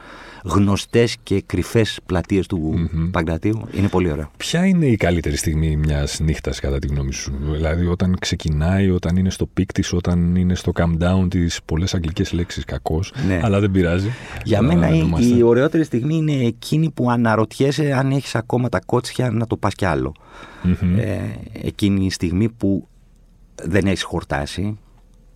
γνωστές 0.43 1.17
και 1.23 1.43
κρυφές 1.45 1.99
πλατείες 2.05 2.47
του 2.47 2.73
mm 2.73 3.09
Παγκρατίου 3.11 3.67
είναι 3.71 3.87
πολύ 3.87 4.11
ωραίο. 4.11 4.31
Ποια 4.37 4.65
είναι 4.65 4.85
η 4.85 4.95
καλύτερη 4.95 5.35
στιγμή 5.35 5.75
μιας 5.75 6.19
νύχτας 6.19 6.59
κατά 6.59 6.79
τη 6.79 6.87
γνώμη 6.87 7.13
σου; 7.13 7.33
Δηλαδή 7.41 7.85
όταν 7.85 8.15
ξεκινάει, 8.19 8.89
όταν 8.89 9.15
είναι 9.15 9.29
στο 9.29 9.45
peak 9.45 9.71
της, 9.71 9.93
όταν 9.93 10.35
είναι 10.35 10.55
στο 10.55 10.71
calm 10.75 11.03
down 11.03 11.29
της 11.29 11.59
πολλές 11.65 11.93
αγγλικές 11.93 12.31
λέξεις 12.31 12.65
κακός 12.65 13.13
ναι. 13.27 13.39
αλλά 13.43 13.59
δεν 13.59 13.71
πειράζει. 13.71 14.09
Για 14.43 14.61
μένα 14.61 14.89
η, 14.89 15.09
η 15.37 15.41
ωραιότερη 15.43 15.83
στιγμή 15.83 16.15
είναι 16.15 16.33
εκείνη 16.33 16.91
που 16.91 17.11
αναρωτιέσαι 17.11 17.91
αν 17.91 18.11
έχεις 18.11 18.35
ακόμα 18.35 18.69
τα 18.69 18.79
κότσια 18.85 19.31
να 19.31 19.47
το 19.47 19.57
πας 19.57 19.75
κι 19.75 19.85
άλλο. 19.85 20.13
Ε, 20.97 21.17
εκείνη 21.61 22.05
η 22.05 22.09
στιγμή 22.09 22.49
που 22.49 22.87
δεν 23.55 23.85
έχεις 23.85 24.03
χορτάσει, 24.03 24.77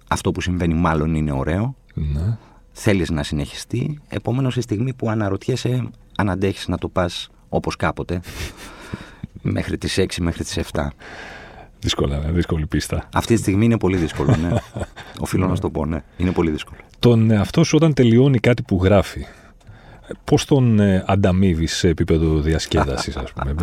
αυτό 0.08 0.32
που 0.32 0.42
συμβαίνει 0.42 0.74
μάλλον 0.74 1.16
είναι 1.16 1.32
ωραίο, 1.32 1.76
ναι. 1.94 2.38
θέλεις 2.72 3.10
να 3.10 3.24
συνεχιστεί, 3.24 4.00
επομένως 4.10 4.56
η 4.56 4.62
στιγμή 4.62 4.94
που 4.94 5.10
αναρωτιέσαι 5.10 5.90
αν 6.18 6.30
αντέχεις 6.30 6.68
να 6.68 6.78
το 6.78 6.90
πας 6.90 7.30
όπως 7.50 7.76
κάποτε, 7.76 8.22
μέχρι 9.42 9.78
τις 9.78 10.00
6, 10.00 10.06
μέχρι 10.20 10.44
τις 10.44 10.60
7. 10.72 10.88
Δύσκολα, 11.80 12.18
ναι, 12.18 12.32
δύσκολη 12.32 12.68
πίστα. 12.68 13.10
Αυτή 13.14 13.34
τη 13.34 13.40
στιγμή 13.40 13.66
είναι 13.66 13.78
πολύ 13.78 13.98
δύσκολο, 13.98 14.36
ναι. 14.36 14.50
Οφείλω 15.20 15.48
να 15.48 15.56
σου 15.56 15.62
το 15.62 15.70
πω, 15.70 15.86
ναι. 15.86 16.04
Είναι 16.18 16.32
πολύ 16.32 16.52
δύσκολο. 16.52 16.80
Τον 17.00 17.32
εαυτό 17.32 17.64
σου 17.64 17.76
όταν 17.76 17.94
τελειώνει 17.94 18.40
κάτι 18.40 18.64
που 18.64 18.80
γράφει, 18.84 19.26
Πώς 20.24 20.46
τον 20.46 20.80
ε, 20.80 21.04
ανταμείβεις 21.08 21.76
σε 21.76 21.88
επίπεδο 21.88 22.40
διασκέδασης, 22.40 23.18
ας 23.18 23.32
πούμε; 23.32 23.56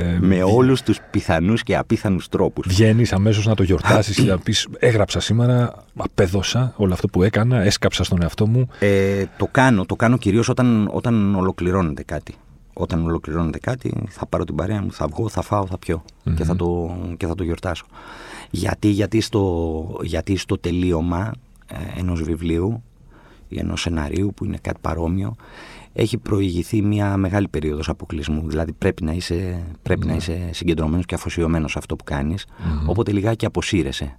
ε, 0.00 0.18
με 0.20 0.42
όλους 0.42 0.82
τους 0.82 0.98
πιθανούς 1.10 1.62
και 1.62 1.76
απίθανους 1.76 2.28
τρόπους. 2.28 2.66
Βγαίνεις 2.68 3.12
αμέσως 3.12 3.46
να 3.46 3.54
το 3.54 3.62
γιορτάσεις 3.62 4.16
και 4.16 4.22
να 4.22 4.38
πεις: 4.38 4.68
Έγραψα 4.78 5.20
σήμερα, 5.20 5.84
απέδωσα 5.96 6.72
όλο 6.76 6.92
αυτό 6.92 7.08
που 7.08 7.22
έκανα, 7.22 7.62
έσκαψα 7.62 8.04
στον 8.04 8.22
εαυτό 8.22 8.46
μου. 8.46 8.68
Ε, 8.78 9.24
το 9.36 9.48
κάνω, 9.50 9.86
το 9.86 9.96
κάνω 9.96 10.16
κυρίως 10.18 10.48
όταν, 10.48 10.88
όταν 10.92 11.34
ολοκληρώνεται 11.34 12.02
κάτι. 12.02 12.34
Όταν 12.72 13.04
ολοκληρώνεται 13.04 13.58
κάτι, 13.58 13.92
θα 14.08 14.26
πάρω 14.26 14.44
την 14.44 14.54
παρέα 14.54 14.82
μου, 14.82 14.92
θα 14.92 15.06
βγω, 15.06 15.28
θα 15.28 15.42
φάω, 15.42 15.66
θα 15.66 15.78
πιω 15.78 16.04
και, 16.36 16.44
θα 16.44 16.56
το, 16.56 16.96
και 17.16 17.26
θα 17.26 17.34
το 17.34 17.42
γιορτάσω. 17.42 17.84
Γιατί, 18.50 18.88
γιατί, 18.88 19.20
στο, 19.20 20.00
γιατί 20.02 20.36
στο 20.36 20.58
τελείωμα 20.58 21.32
ε, 21.66 21.98
ενός 22.00 22.22
βιβλίου 22.22 22.82
ή 22.82 22.87
ενός 23.48 23.80
σεναρίου 23.80 24.32
που 24.36 24.44
είναι 24.44 24.58
κάτι 24.60 24.78
παρόμοιο, 24.80 25.36
έχει 25.92 26.18
προηγηθεί 26.18 26.82
μια 26.82 27.16
μεγάλη 27.16 27.48
περίοδος 27.48 27.88
αποκλεισμού. 27.88 28.48
Δηλαδή 28.48 28.72
πρέπει 28.72 29.04
να 29.04 29.12
είσαι, 29.12 29.62
πρέπει 29.82 30.06
να 30.06 30.12
ναι. 30.12 30.16
είσαι 30.16 30.48
συγκεντρωμένος 30.50 31.06
και 31.06 31.14
αφοσιωμένος 31.14 31.70
σε 31.70 31.78
αυτό 31.78 31.96
που 31.96 32.04
κάνεις. 32.04 32.46
Οπότε 32.86 33.12
λιγάκι 33.12 33.46
αποσύρεσαι. 33.46 34.18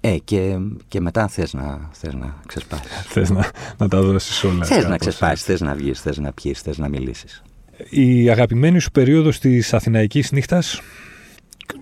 Ε, 0.00 0.16
και, 0.24 0.58
και 0.88 1.00
μετά 1.00 1.28
θες 1.28 1.54
να, 1.54 1.88
θες 1.92 2.14
να 2.14 2.34
ξεσπάσεις. 2.46 3.06
θες 3.06 3.30
να, 3.30 3.50
να 3.78 3.88
τα 3.88 4.02
δώσεις 4.02 4.44
όλα. 4.44 4.64
Θες 4.64 4.88
να 4.88 4.96
ξεσπάσεις, 4.96 5.44
θες 5.44 5.60
να 5.60 5.74
βγεις, 5.74 6.00
θες 6.00 6.18
να 6.18 6.32
πιει, 6.32 6.52
θες 6.52 6.78
να 6.78 6.88
μιλήσεις. 6.88 7.42
Η 7.90 8.30
αγαπημένη 8.30 8.78
σου 8.78 8.90
περίοδος 8.90 9.38
της 9.38 9.74
Αθηναϊκής 9.74 10.32
νύχτας; 10.32 10.80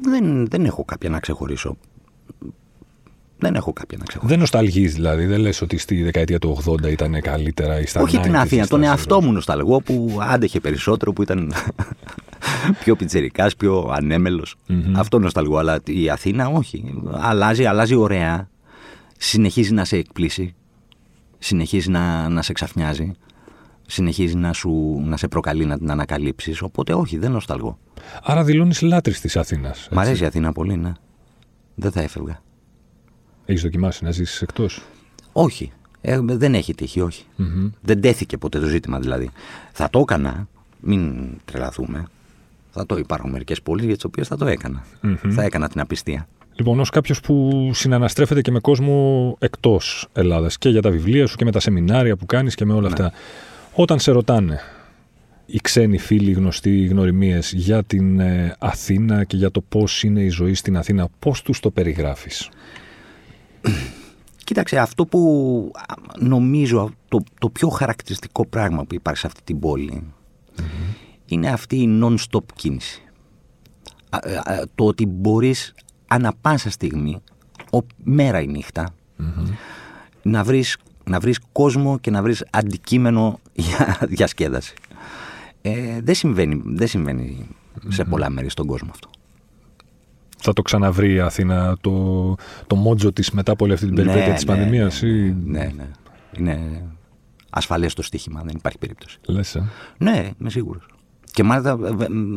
Δεν, 0.03 0.47
δεν 0.47 0.65
έχω 0.65 0.85
κάποια 0.85 1.11
να 1.11 1.21
ξεχωρίσω. 1.21 1.77
Δεν 3.45 3.55
έχω 3.55 3.73
κάποια 3.73 3.99
να 3.99 4.05
ξεχωρίσω. 4.05 4.33
Δεν 4.33 4.39
νοσταλγείς 4.39 4.95
δηλαδή. 4.95 5.27
Δεν 5.27 5.41
λες 5.41 5.61
ότι 5.61 5.79
στη 5.79 6.03
δεκαετία 6.03 6.39
του 6.39 6.59
80 6.65 6.91
ήταν 6.91 7.21
καλύτερα 7.21 7.81
ή 7.81 7.87
στα 7.87 8.01
Όχι 8.01 8.19
την 8.19 8.37
Αθήνα, 8.37 8.67
τον 8.67 8.83
εαυτό 8.83 9.23
μου 9.23 9.33
νοσταλγώ 9.33 9.81
που 9.81 10.19
άντεχε 10.21 10.61
περισσότερο, 10.61 11.13
που 11.13 11.23
ήταν 11.23 11.53
πιο 12.83 12.97
πιτσερικάς, 12.97 13.57
πιο 13.57 13.91
ανέμελος. 13.93 14.57
Αυτό 14.97 15.19
νοσταλγώ. 15.19 15.57
Αλλά 15.57 15.81
η 15.85 16.11
Αθήνα 16.11 16.49
όχι. 16.49 17.03
Αλλάζει, 17.13 17.65
αλλάζει 17.65 17.95
ωραία. 17.95 18.49
Συνεχίζει 19.19 19.73
να 19.73 19.85
σε 19.85 19.97
εκπλήσει. 19.97 20.55
Συνεχίζει 21.39 21.91
να, 21.91 22.29
να 22.29 22.43
σε 22.43 22.53
ξαφνιάζει. 22.53 23.13
Συνεχίζει 23.87 24.37
να, 24.37 24.53
σου, 24.53 25.03
να 25.05 25.17
σε 25.17 25.29
προκαλεί 25.29 25.65
να 25.65 25.79
την 25.79 25.91
ανακαλύψεις. 25.91 26.63
Οπότε 26.63 26.95
όχι, 26.95 27.19
δεν 27.19 27.31
νοσταλγώ. 27.31 27.79
Άρα 28.23 28.45
δηλώνεις 28.45 28.81
λάτρης 28.81 29.21
της 29.21 29.37
Αθήνας. 29.37 29.89
Μ' 29.91 29.99
αρέσει 29.99 30.23
η 30.23 30.27
Αθήνα 30.27 30.53
πολύ, 30.53 30.77
ναι. 30.77 30.93
Δεν 31.75 31.91
θα 31.91 32.01
έφευγα. 32.01 32.43
Έχεις 33.47 33.63
δοκιμάσει 33.63 34.05
να 34.05 34.11
ζήσεις 34.11 34.43
εκτός; 34.43 34.83
Όχι. 35.33 35.73
Ε, 36.01 36.19
δεν 36.23 36.55
έχει 36.55 36.75
τύχει, 36.75 37.09
Δεν 37.81 38.01
τέθηκε 38.01 38.37
ποτέ 38.37 38.59
το 38.59 38.67
ζήτημα 38.67 39.01
δηλαδή. 39.01 39.31
Θα 39.73 39.91
το 39.91 39.99
έκανα, 39.99 40.49
μην 40.81 41.27
τρελαθούμε. 41.45 42.09
Θα 42.71 42.87
το 42.87 42.97
υπάρχουν 42.97 43.31
μερικές 43.31 43.63
πόλεις 43.63 43.85
για 43.85 43.95
τις 43.95 44.05
οποίες 44.05 44.29
θα 44.29 44.37
το 44.37 44.47
εκανα 44.47 44.85
Θα 45.29 45.43
έκανα 45.43 45.69
την 45.69 45.81
απιστία. 45.81 46.29
Λοιπόν, 46.55 46.81
ως 46.81 46.91
κάποιος 46.91 47.21
που 47.21 47.71
συναναστρέφεται 47.75 48.41
και 48.41 48.51
με 48.51 48.61
κόσμο 48.61 49.37
εκτός 49.39 50.09
Ελλάδας 50.13 50.59
και 50.59 50.69
για 50.69 50.83
τα 50.83 50.91
βιβλία 50.91 51.27
σου 51.27 51.37
και 51.37 51.45
με 51.45 51.51
τα 51.51 51.61
σεμινάρια 51.61 52.17
που 52.17 52.27
κάνεις 52.27 52.55
και 52.55 52.65
με 52.65 52.73
όλα 52.73 52.81
ναι. 52.81 52.87
αυτά. 52.87 53.13
Όταν 53.75 53.99
σε 53.99 54.11
ρωτάνε 54.11 54.61
οι 55.47 55.59
ξένοι 55.63 55.99
φίλοι, 55.99 56.33
γνωστοί, 56.33 56.87
γνωριμίες 56.87 57.53
για 57.53 57.83
την 57.83 58.21
ε, 58.21 58.57
Αθήνα 58.59 59.25
και 59.25 59.37
για 59.37 59.51
το 59.51 59.61
πώς 59.61 60.03
είναι 60.03 60.21
η 60.21 60.29
ζωή 60.29 60.55
στην 60.55 60.77
Αθήνα, 60.77 61.09
πώς 61.19 61.43
τους 61.43 61.61
το 61.61 61.71
περιγράφεις; 61.71 62.49
Κοίταξε, 64.45 64.79
αυτό 64.79 65.07
που 65.07 65.73
νομίζω 66.19 66.91
το, 67.09 67.23
το 67.39 67.49
πιο 67.49 67.69
χαρακτηριστικό 67.69 68.47
πράγμα 68.47 68.85
που 68.85 68.95
υπάρχει 68.95 69.21
σε 69.21 69.27
αυτή 69.27 69.41
την 69.45 69.59
πολη 69.59 70.13
είναι 71.27 71.49
αυτή 71.49 71.77
η 71.77 72.01
non-stop 72.03 72.45
κίνηση. 72.55 73.03
το 74.75 74.85
ότι 74.85 75.07
μπορείς 75.07 75.75
ανα 76.07 76.33
πάσα 76.41 76.71
στιγμή, 76.71 77.23
ο, 77.73 77.79
μέρα 78.05 78.41
ή 78.41 78.47
νυχτα 78.47 78.95
να, 80.23 80.45
βρεις, 80.45 80.77
να 81.05 81.21
βρεις 81.21 81.41
κόσμο 81.53 81.99
και 81.99 82.11
να 82.11 82.23
βρεις 82.23 82.45
αντικείμενο 82.51 83.41
για 83.53 83.99
διασκέδαση. 84.01 84.75
Ε, 85.63 86.01
δεν 86.03 86.15
συμβαίνει, 86.15 86.63
δεν 86.65 86.89
συμβαίνει 86.89 87.49
σε 87.89 88.05
πολλά 88.05 88.31
μέρη 88.31 88.49
στον 88.49 88.67
κόσμο 88.67 88.91
αυτό 88.91 89.11
θα 90.45 90.53
το 90.53 90.63
ξαναβρει 90.63 91.13
η 91.13 91.21
Αθήνα 91.21 91.77
το, 91.81 92.35
το 92.67 92.77
μότζο 92.77 93.13
της 93.13 93.31
μετά 93.31 93.53
από 93.53 93.65
όλη 93.65 93.75
αυτή 93.75 93.87
την 93.87 93.95
περιπέτεια 93.95 94.27
ναι, 94.29 94.35
της 94.35 94.45
ναι, 94.45 94.55
πανδημίας 94.55 95.03
ναι, 95.03 95.09
ή... 95.09 95.37
ναι, 95.45 95.73
ναι. 95.77 95.89
Είναι 96.39 96.83
ασφαλές 97.51 97.95
το 97.95 98.03
στοίχημα, 98.03 98.43
δεν 98.45 98.55
υπάρχει 98.57 98.79
περίπτωση. 98.79 99.19
Λες, 99.27 99.55
ε; 99.55 99.69
Ναι, 99.99 100.31
είμαι 100.41 100.51
σίγουρος. 100.51 100.87
Και 101.31 101.43
μάλιστα 101.43 101.79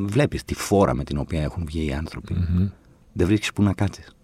βλέπεις 0.05 0.43
τη 0.43 0.53
φόρα 0.53 0.93
με 0.93 1.03
την 1.03 1.17
οποία 1.17 1.41
έχουν 1.41 1.63
βγει 1.65 1.85
οι 1.85 1.93
άνθρωποι. 1.93 2.35
Mm-hmm. 2.37 2.69
Δεν 3.13 3.27
βρίσκεις 3.27 3.53
που 3.53 3.63
να 3.63 3.73
κάτσεις. 3.73 4.15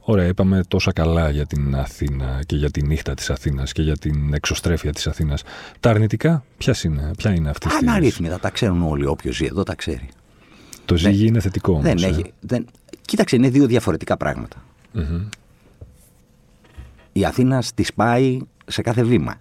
Ωραία, 0.00 0.26
είπαμε 0.26 0.62
τόσα 0.68 0.92
καλά 0.92 1.30
για 1.30 1.46
την 1.46 1.76
Αθήνα 1.76 2.40
και 2.46 2.56
για 2.56 2.70
τη 2.70 2.82
νύχτα 2.82 3.14
της 3.14 3.30
Αθήνας 3.30 3.72
και 3.72 3.82
για 3.82 3.96
την 3.96 4.34
εξωστρέφεια 4.34 4.92
της 4.92 5.06
Αθήνας. 5.06 5.42
Τα 5.80 5.90
αρνητικά 5.90 6.44
ποια 6.58 6.74
είναι, 6.84 7.10
ποια 7.16 7.34
είναι 7.34 7.50
αυτή 7.50 7.68
τη 7.68 7.74
Αναρρύθμιτα, 7.80 8.38
τα 8.38 8.50
ξέρουν 8.50 8.82
όλοι. 8.82 9.06
Όποιος 9.06 9.36
ζει 9.36 9.44
εδώ 9.44 9.62
τα 9.62 9.74
ξέρει. 9.74 10.08
Το 10.84 10.96
ζύγι 10.96 11.26
είναι 11.26 11.40
θετικό. 11.40 11.80
Δεν 11.80 11.98
ε. 11.98 12.06
έχει, 12.06 12.32
δεν, 12.40 12.66
Κοίταξε, 13.04 13.36
είναι 13.36 13.48
δύο 13.48 13.66
διαφορετικά 13.66 14.16
Η 17.12 17.24
Αθήνα 17.24 17.62
στη 17.62 17.86
πάει 17.94 18.38
σε 18.66 18.82
κάθε 18.82 19.02
βήμα. 19.02 19.34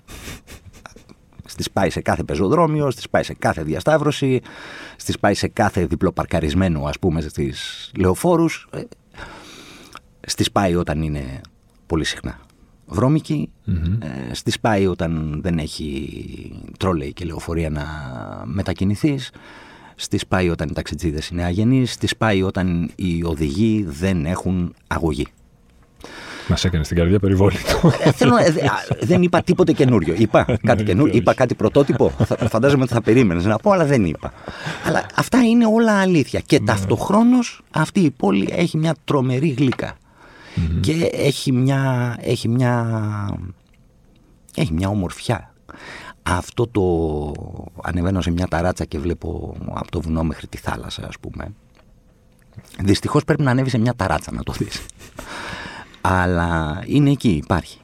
Στη 1.45 1.63
πάει 1.73 1.89
σε 1.89 2.01
κάθε 2.01 2.23
πεζοδρόμιο, 2.23 2.91
στη 2.91 3.09
πάει 3.09 3.23
σε 3.23 3.33
κάθε 3.33 3.63
διασταύρωση, 3.63 4.41
στη 4.95 5.13
πάει 5.19 5.33
σε 5.33 5.47
κάθε 5.47 5.85
διπλοπαρκαρισμένο, 5.85 6.85
ας 6.85 6.99
πούμε, 6.99 7.21
στις 7.21 7.91
λεωφόρους. 7.97 8.67
Ε, 8.71 8.81
στη 10.27 10.45
πάει 10.51 10.75
όταν 10.75 11.01
είναι 11.01 11.41
πολύ 11.87 12.03
συχνά 12.03 12.39
βρώμικη, 12.91 13.49
ε, 13.99 14.33
στη 14.33 14.53
πάει 14.61 14.87
όταν 14.87 15.41
δεν 15.43 15.57
έχει 15.57 16.63
τρόλεϊ 16.79 17.13
και 17.13 17.25
λεωφορεία 17.25 17.69
να 17.69 17.85
μετακινηθείς, 18.45 19.31
Στη 19.95 20.19
πάει 20.27 20.49
όταν 20.49 20.67
οι 20.69 20.73
ταξιτζίδες 20.73 21.27
είναι 21.27 21.43
αγενείς, 21.43 21.91
στη 21.91 22.07
πάει 22.17 22.41
όταν 22.41 22.91
οι 22.95 23.23
οδηγοί 23.23 23.85
δεν 23.87 24.25
έχουν 24.25 24.73
αγωγή. 24.87 25.25
Μας 26.47 26.65
έκανε 26.65 26.83
στην 26.83 26.97
καρδιά 26.97 27.19
περιβόλητο. 27.19 27.91
Ε, 28.03 28.11
θέλω, 28.11 28.37
ε, 28.37 28.53
δεν 28.99 29.21
είπα 29.21 29.41
τίποτε 29.41 29.71
καινούριο. 29.71 30.13
Είπα 30.17 30.45
ναι, 30.47 30.57
κάτι 30.57 30.83
καινούριο, 30.83 31.15
είπα 31.15 31.33
κάτι 31.33 31.55
πρωτότυπο. 31.55 32.09
Φαντάζομαι 32.49 32.83
ότι 32.83 32.93
θα 32.93 33.01
περίμενες 33.01 33.45
να 33.45 33.57
πω, 33.57 33.71
αλλά 33.71 33.85
δεν 33.85 34.05
είπα. 34.05 34.33
Αλλά 34.85 35.05
αυτά 35.15 35.43
είναι 35.43 35.65
όλα 35.65 35.99
αλήθεια. 35.99 36.39
Και 36.39 36.59
ναι. 36.59 36.65
ταυτοχρόνως 36.65 37.61
αυτή 37.71 37.99
η 37.99 38.11
πόλη 38.11 38.49
έχει 38.51 38.77
μια 38.77 38.95
τρομερή 39.03 39.49
γλύκα. 39.49 39.95
Και 40.79 41.09
έχει 41.13 41.51
μια, 41.51 42.15
έχει 42.21 42.47
μια, 42.47 42.85
έχει 44.55 44.73
μια 44.73 44.89
ομορφιά 44.89 45.51
αυτό 46.23 46.67
το 46.67 46.83
ανεβαίνω 47.81 48.21
σε 48.21 48.31
μια 48.31 48.47
ταράτσα 48.47 48.85
και 48.85 48.99
βλέπω 48.99 49.55
από 49.73 49.91
το 49.91 50.01
βουνό 50.01 50.23
μέχρι 50.23 50.47
τη 50.47 50.57
θάλασσα 50.57 51.07
ας 51.07 51.19
πούμε 51.19 51.53
δυστυχώς 52.79 53.23
πρέπει 53.23 53.41
να 53.41 53.51
ανέβει 53.51 53.69
σε 53.69 53.77
μια 53.77 53.95
ταράτσα 53.95 54.31
να 54.31 54.43
το 54.43 54.53
δεις 54.57 54.85
αλλά 56.01 56.83
είναι 56.85 57.09
εκεί 57.11 57.29
υπάρχει 57.29 57.79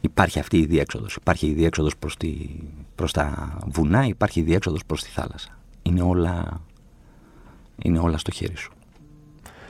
υπάρχει 0.00 0.38
αυτή 0.38 0.58
η 0.58 0.66
διέξοδος 0.66 1.14
υπάρχει 1.14 1.46
η 1.46 1.52
διέξοδος 1.52 1.96
προς, 1.96 2.16
τη, 2.16 2.36
προς 2.94 3.12
τα 3.12 3.58
βουνά 3.66 4.06
υπάρχει 4.06 4.40
η 4.40 4.42
διέξοδος 4.42 4.84
προς 4.86 5.02
τη 5.02 5.10
θάλασσα 5.10 5.58
είναι 5.82 6.02
όλα, 6.02 6.60
είναι 7.82 7.98
όλα 7.98 8.18
στο 8.18 8.30
χέρι 8.30 8.56
σου 8.56 8.72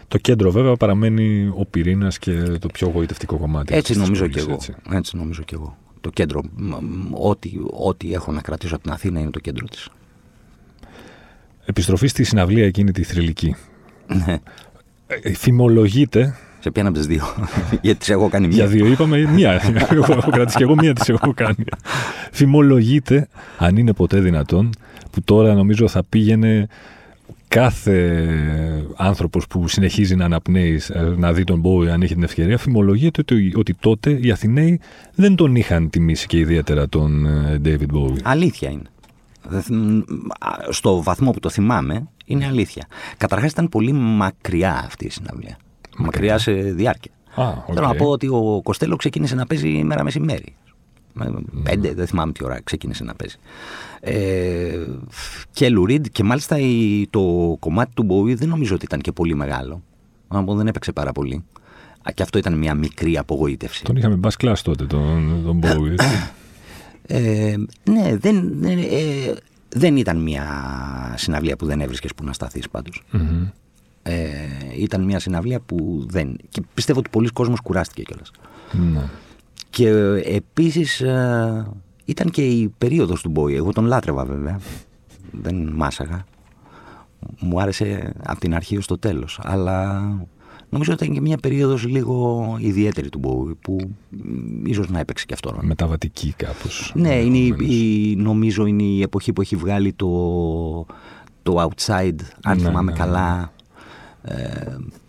Το 0.09 0.18
κέντρο 0.18 0.51
βέβαια 0.51 0.77
παραμένει 0.77 1.53
ο 1.57 1.64
πυρήνας 1.70 2.18
και 2.18 2.42
το 2.42 2.68
πιο 2.68 2.88
γοητευτικό 2.88 3.37
κομμάτι. 3.37 3.74
Έτσι 3.74 3.98
νομίζω 3.98 4.27
και 4.27 4.40
εγώ. 4.40 4.59
Έτσι. 4.90 5.16
νομίζω 5.16 5.42
και 5.42 5.55
εγώ. 5.55 5.77
Το 6.01 6.11
κέντρο. 6.11 6.43
Ό,τι, 7.11 7.51
ό,τι 7.71 8.13
έχω 8.13 8.33
να 8.33 8.41
κρατήσω 8.41 8.75
από 8.75 8.83
την 8.83 8.93
Αθήνα 8.93 9.21
είναι 9.21 9.31
το 9.31 9.41
κέντρο 9.41 9.67
της. 9.67 9.89
Επιστροφή 11.65 12.07
στη 12.07 12.25
συναυλία 12.25 12.67
εκείνη 12.67 12.93
τη 12.93 13.03
θρηλυκή. 13.03 13.55
Ναι. 14.07 14.39
Ε, 15.07 15.35
φημολογείται 15.35 16.37
σε 16.61 16.71
ποια 16.71 16.83
από 16.83 16.93
τις 16.93 17.07
δύο. 17.07 17.25
Γιατί 17.83 17.99
τις 17.99 18.09
έχω 18.09 18.29
κάνει 18.29 18.47
μία. 18.47 18.57
Για 18.57 18.67
δύο 18.67 18.87
είπαμε 18.87 19.19
μία. 19.19 19.53
έχω 19.91 20.31
κρατήσει 20.31 20.57
και 20.57 20.63
εγώ 20.63 20.75
μία 20.75 20.93
τις 20.93 21.09
έχω 21.09 21.35
κάνει. 21.35 21.65
Φημολογείται, 22.33 23.29
αν 23.59 23.77
είναι 23.77 23.93
ποτέ 23.93 24.21
δυνατόν, 24.21 24.71
που 25.11 25.23
τώρα 25.23 25.55
νομίζω 25.55 25.89
θα 25.89 26.05
πήγαινε 26.05 26.69
κάθε 27.49 28.87
άνθρωπος 28.97 29.47
που 29.47 29.69
συνεχίζει 29.69 30.17
να 30.17 30.25
αναπνέει 30.25 30.81
ε, 30.89 31.01
να 31.03 31.33
δει 31.33 31.45
τον 31.45 31.61
Μπόι 31.61 31.91
αν 31.91 32.03
έχει 32.03 32.15
την 32.15 32.23
ευκαιρία 32.23 32.59
φημολογείται 32.59 33.21
ότι, 33.21 33.53
ότι 33.57 33.75
τότε 33.75 34.19
οι 34.23 34.31
Αθηναίοι 34.31 34.81
δεν 35.15 35.35
τον 35.35 35.57
είχαν 35.57 35.91
τιμήσει 35.91 36.27
και 36.27 36.39
ιδιαίτερα 36.39 36.89
τον 36.89 37.27
ε, 37.27 37.61
David 37.65 37.97
Bowie. 37.97 38.19
Αλήθεια 38.23 38.71
είναι. 38.71 38.89
Στο 40.71 41.03
βαθμό 41.03 41.31
που 41.31 41.41
το 41.41 41.49
θυμάμαι 41.49 42.09
είναι 42.25 42.47
αλήθεια. 42.47 42.87
Καταρχάς 43.17 43.51
ήταν 43.51 43.69
πολύ 43.69 43.93
μακριά 43.93 44.83
αυτή 44.87 45.07
η 45.07 45.11
συναυλία 45.11 45.59
μακριά 45.99 46.39
σε 46.39 46.53
διάρκεια. 46.53 47.13
okay. 47.37 47.75
Θέλω 47.75 47.87
να 47.87 47.95
πω 47.95 48.07
ότι 48.07 48.27
ο 48.27 48.61
Κοστέλο 48.63 48.97
ξεκίνησε 48.97 49.35
να 49.35 49.47
παίζει 49.47 49.69
μέρα 49.85 50.05
μεσημέρι. 50.05 50.55
Πέντε, 51.62 51.94
δεν 51.94 52.07
θυμάμαι 52.07 52.33
τι 52.33 52.44
ώρα 52.44 52.61
ξεκίνησε 52.61 53.04
να 53.04 53.14
παίζει. 53.14 53.37
Ε, 54.00 54.87
και 55.50 55.68
Λουρίντ 55.70 56.07
και 56.12 56.22
μάλιστα 56.22 56.57
το 57.11 57.57
κομμάτι 57.61 57.90
του 57.94 58.02
Μποουί 58.02 58.35
δεν 58.35 58.48
νομίζω 58.48 58.74
ότι 58.74 58.85
ήταν 58.85 59.00
και 59.00 59.12
πολύ 59.12 59.35
μεγάλο. 59.35 59.83
Να 60.28 60.44
πω 60.44 60.54
δεν 60.54 60.66
έπαιξε 60.66 60.92
πάρα 60.92 61.12
πολύ. 61.12 61.44
Και 62.14 62.22
αυτό 62.22 62.38
ήταν 62.38 62.59
μια 62.59 62.74
μικρή 62.74 63.18
απογοήτευση. 63.18 63.85
Τον 63.85 63.96
είχαμε 63.96 64.14
μπας 64.14 64.37
κλάς 64.37 64.62
τότε, 64.62 64.85
τον, 64.85 65.42
τον 65.44 65.61
Bowie. 65.62 65.94
ε, 67.07 67.57
ναι, 67.90 68.16
δεν, 68.16 68.62
ε, 68.62 69.35
δεν 69.68 69.96
ήταν 69.96 70.22
μια 70.22 70.46
συναυλία 71.16 71.57
που 71.57 71.66
δεν 71.66 71.81
έβρισκες 71.81 72.14
που 72.14 72.24
να 72.24 72.33
σταθείς 72.33 72.68
πάντως. 72.68 73.02
Mm-hmm 73.12 73.50
ε, 74.09 74.37
ήταν 74.76 75.02
μια 75.04 75.18
συναυλία 75.18 75.61
που 75.61 76.07
δεν. 76.09 76.37
Και 76.48 76.62
πιστεύω 76.74 76.98
ότι 76.98 77.11
πολλοί 77.11 77.28
κόσμος 77.28 77.61
κουράστηκε 77.61 78.02
κιόλας. 78.02 78.31
Ναι. 78.92 79.02
Και 79.71 79.88
ε, 79.88 80.37
επίσης 80.37 81.01
ε, 81.01 81.66
ήταν 82.05 82.31
και 82.31 82.47
η 82.47 82.75
περίοδος 82.79 83.23
του 83.23 83.29
Μπόι. 83.29 83.55
Εγώ 83.55 83.73
τον 83.73 83.85
λάτρευα 83.85 84.25
βέβαια. 84.25 84.61
δεν 85.31 85.73
μάσαγα. 85.75 86.25
Μου 87.40 87.61
άρεσε 87.61 88.12
από 88.25 88.40
την 88.40 88.55
αρχή 88.55 88.77
ως 88.77 88.87
το 88.87 88.99
τέλος. 88.99 89.40
Αλλά 89.42 90.01
νομίζω 90.68 90.92
ότι 90.92 91.03
ήταν 91.03 91.14
και 91.14 91.21
μια 91.21 91.37
περίοδος 91.37 91.87
λίγο 91.87 92.57
ιδιαίτερη 92.61 93.09
του 93.09 93.18
Μπόι 93.18 93.55
που 93.55 93.90
ίσως 94.64 94.88
να 94.88 94.99
έπαιξε 94.99 95.25
και 95.27 95.35
αυτό. 95.35 95.59
Μεταβατική 95.61 96.35
κάπως. 96.37 96.92
Ναι, 96.94 97.14
είναι 97.14 97.38
η, 97.64 98.16
νομίζω 98.16 98.66
είναι 98.66 98.83
η 98.83 99.03
εποχή 99.03 99.33
που 99.33 99.40
έχει 99.40 99.57
βγάλει 99.57 99.92
το, 99.92 100.87
το 101.42 101.68
Outside, 101.68 102.21
αν 102.42 102.57
ναι, 102.57 102.62
θυμάμαι 102.62 102.90
ναι, 102.90 102.99
καλά 102.99 103.53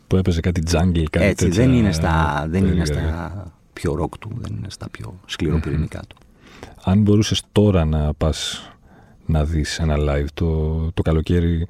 που 0.07 0.15
έπαιζε 0.15 0.39
κάτι 0.39 0.61
jungle, 0.71 1.03
κάτι 1.09 1.25
Έτσι, 1.25 1.45
τέτοια, 1.45 1.63
δεν 1.63 1.73
είναι 1.73 1.91
στα, 1.91 2.45
δεν 2.49 2.65
είναι 2.65 2.85
στα 2.85 3.58
πιο 3.79 3.95
ροκ 3.95 4.17
του, 4.17 4.29
δεν 4.35 4.55
είναι 4.55 4.69
στα 4.69 4.89
πιο 4.89 5.19
σκληροπυρηνικά 5.25 6.01
του. 6.07 6.15
Αν 6.83 7.01
μπορούσες 7.01 7.43
τώρα 7.51 7.85
να 7.85 8.13
πας 8.13 8.69
να 9.25 9.43
δεις 9.45 9.79
ένα 9.79 9.95
live 9.99 10.27
το, 10.33 10.91
το 10.91 11.01
καλοκαίρι 11.01 11.67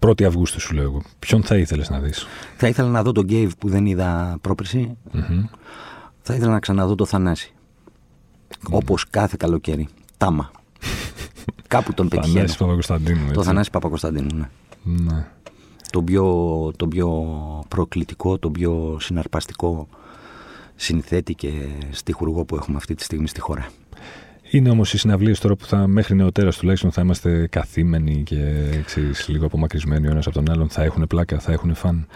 1η 0.00 0.22
Αυγούστου 0.22 0.60
σου 0.60 0.74
λέω 0.74 0.82
εγώ. 0.82 1.02
Ποιον 1.18 1.42
θα 1.42 1.56
ήθελες 1.56 1.90
να 1.90 1.98
δεις; 2.00 2.26
Θα 2.56 2.68
ήθελα 2.68 2.88
να 2.88 3.02
δω 3.02 3.12
τον 3.12 3.24
Γκέιβ 3.24 3.52
που 3.58 3.68
δεν 3.68 3.86
είδα 3.86 4.38
πρόπερση. 4.40 4.96
Θα 6.22 6.34
ήθελα 6.34 6.50
να 6.50 6.58
ξαναδώ 6.58 6.94
το 6.94 7.04
Θανάση. 7.04 7.52
Mm. 8.48 8.68
Όπως 8.70 9.10
κάθε 9.10 9.36
καλοκαίρι. 9.38 9.88
Τάμα. 10.16 10.50
Κάπου 11.68 11.94
τον 11.94 12.08
πετυχαίνω. 12.08 12.34
Θανάση 12.34 12.58
Παπακοσταντίνου. 12.58 13.32
Το 13.32 13.42
Θανάση 13.42 13.70
Παπακοσταντίνου, 13.70 14.34
ναι. 14.34 14.48
ναι 14.82 15.26
το 15.90 16.02
πιο, 16.02 16.24
το 16.76 16.88
πιο 16.88 17.08
προκλητικό, 17.68 18.38
το 18.38 18.50
πιο 18.50 18.96
συναρπαστικό 19.00 19.88
συνθέτη 20.82 21.34
και 21.34 21.50
στιχουργό 21.90 22.44
που 22.44 22.56
έχουμε 22.56 22.76
αυτή 22.76 22.94
τη 22.94 23.02
στιγμή 23.02 23.28
στη 23.28 23.40
χώρα. 23.40 23.68
Είναι 24.50 24.70
όμως 24.70 24.92
οι 24.92 24.98
συναυλίες 24.98 25.40
τώρα 25.40 25.56
που 25.56 25.64
θα, 25.64 25.86
μέχρι 25.86 26.14
νεοτέρας 26.14 26.56
τουλάχιστον 26.56 26.92
θα 26.92 27.02
είμαστε 27.02 27.46
καθήμενοι 27.46 28.22
και 28.22 28.36
ξέρεις, 28.84 29.28
λίγο 29.28 29.46
απομακρυσμένοι 29.46 30.06
ο 30.06 30.10
ένας 30.10 30.26
από 30.26 30.34
τον 30.34 30.50
άλλον. 30.50 30.68
Θα 30.68 30.82
έχουν 30.82 31.06
πλάκα, 31.06 31.38
θα 31.38 31.52
έχουν 31.52 31.74
φαν. 31.74 32.06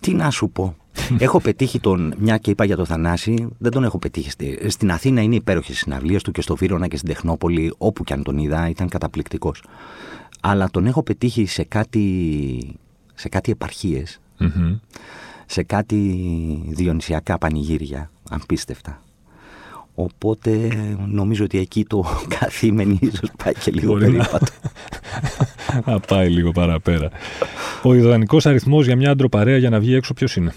Τι 0.00 0.14
να 0.14 0.30
σου 0.30 0.50
πω. 0.50 0.76
έχω 1.18 1.40
πετύχει 1.40 1.80
τον. 1.80 2.14
Μια 2.18 2.38
και 2.38 2.50
είπα 2.50 2.64
για 2.64 2.76
τον 2.76 2.86
Θανάση, 2.86 3.48
δεν 3.58 3.70
τον 3.70 3.84
έχω 3.84 3.98
πετύχει. 3.98 4.30
Στην 4.68 4.90
Αθήνα 4.90 5.20
είναι 5.20 5.34
υπέροχες 5.34 5.78
συναυλίες 5.78 6.22
του 6.22 6.30
και 6.30 6.40
στο 6.40 6.56
Βύρονα 6.56 6.88
και 6.88 6.96
στην 6.96 7.08
Τεχνόπολη, 7.08 7.74
όπου 7.78 8.04
και 8.04 8.12
αν 8.12 8.22
τον 8.22 8.38
είδα, 8.38 8.68
ήταν 8.68 8.88
καταπληκτικός 8.88 9.62
αλλά 10.40 10.70
τον 10.70 10.86
έχω 10.86 11.02
πετύχει 11.02 11.46
σε 11.46 11.64
κάτι, 11.64 12.78
σε 13.14 13.28
κάτι 13.28 13.50
επαρχίες, 13.50 14.20
σε 15.46 15.62
κάτι 15.62 15.96
διονυσιακά 16.68 17.38
πανηγύρια, 17.38 18.10
πίστευτα. 18.46 19.00
Οπότε 19.94 20.70
νομίζω 21.06 21.44
ότι 21.44 21.58
εκεί 21.58 21.84
το 21.84 22.04
καθήμενη 22.38 22.98
ίσως 23.00 23.30
πάει 23.44 23.54
και 23.54 23.70
λίγο 23.70 23.94
περίπατο. 23.94 24.52
Να 25.86 26.00
πάει 26.00 26.28
λίγο 26.28 26.52
παραπέρα. 26.52 27.10
Ο 27.82 27.94
ιδανικός 27.94 28.46
αριθμός 28.46 28.86
για 28.86 28.96
μια 28.96 29.10
άντροπαρέα 29.10 29.56
για 29.56 29.70
να 29.70 29.80
βγει 29.80 29.94
έξω 29.94 30.14
ποιος 30.14 30.36
είναι; 30.36 30.54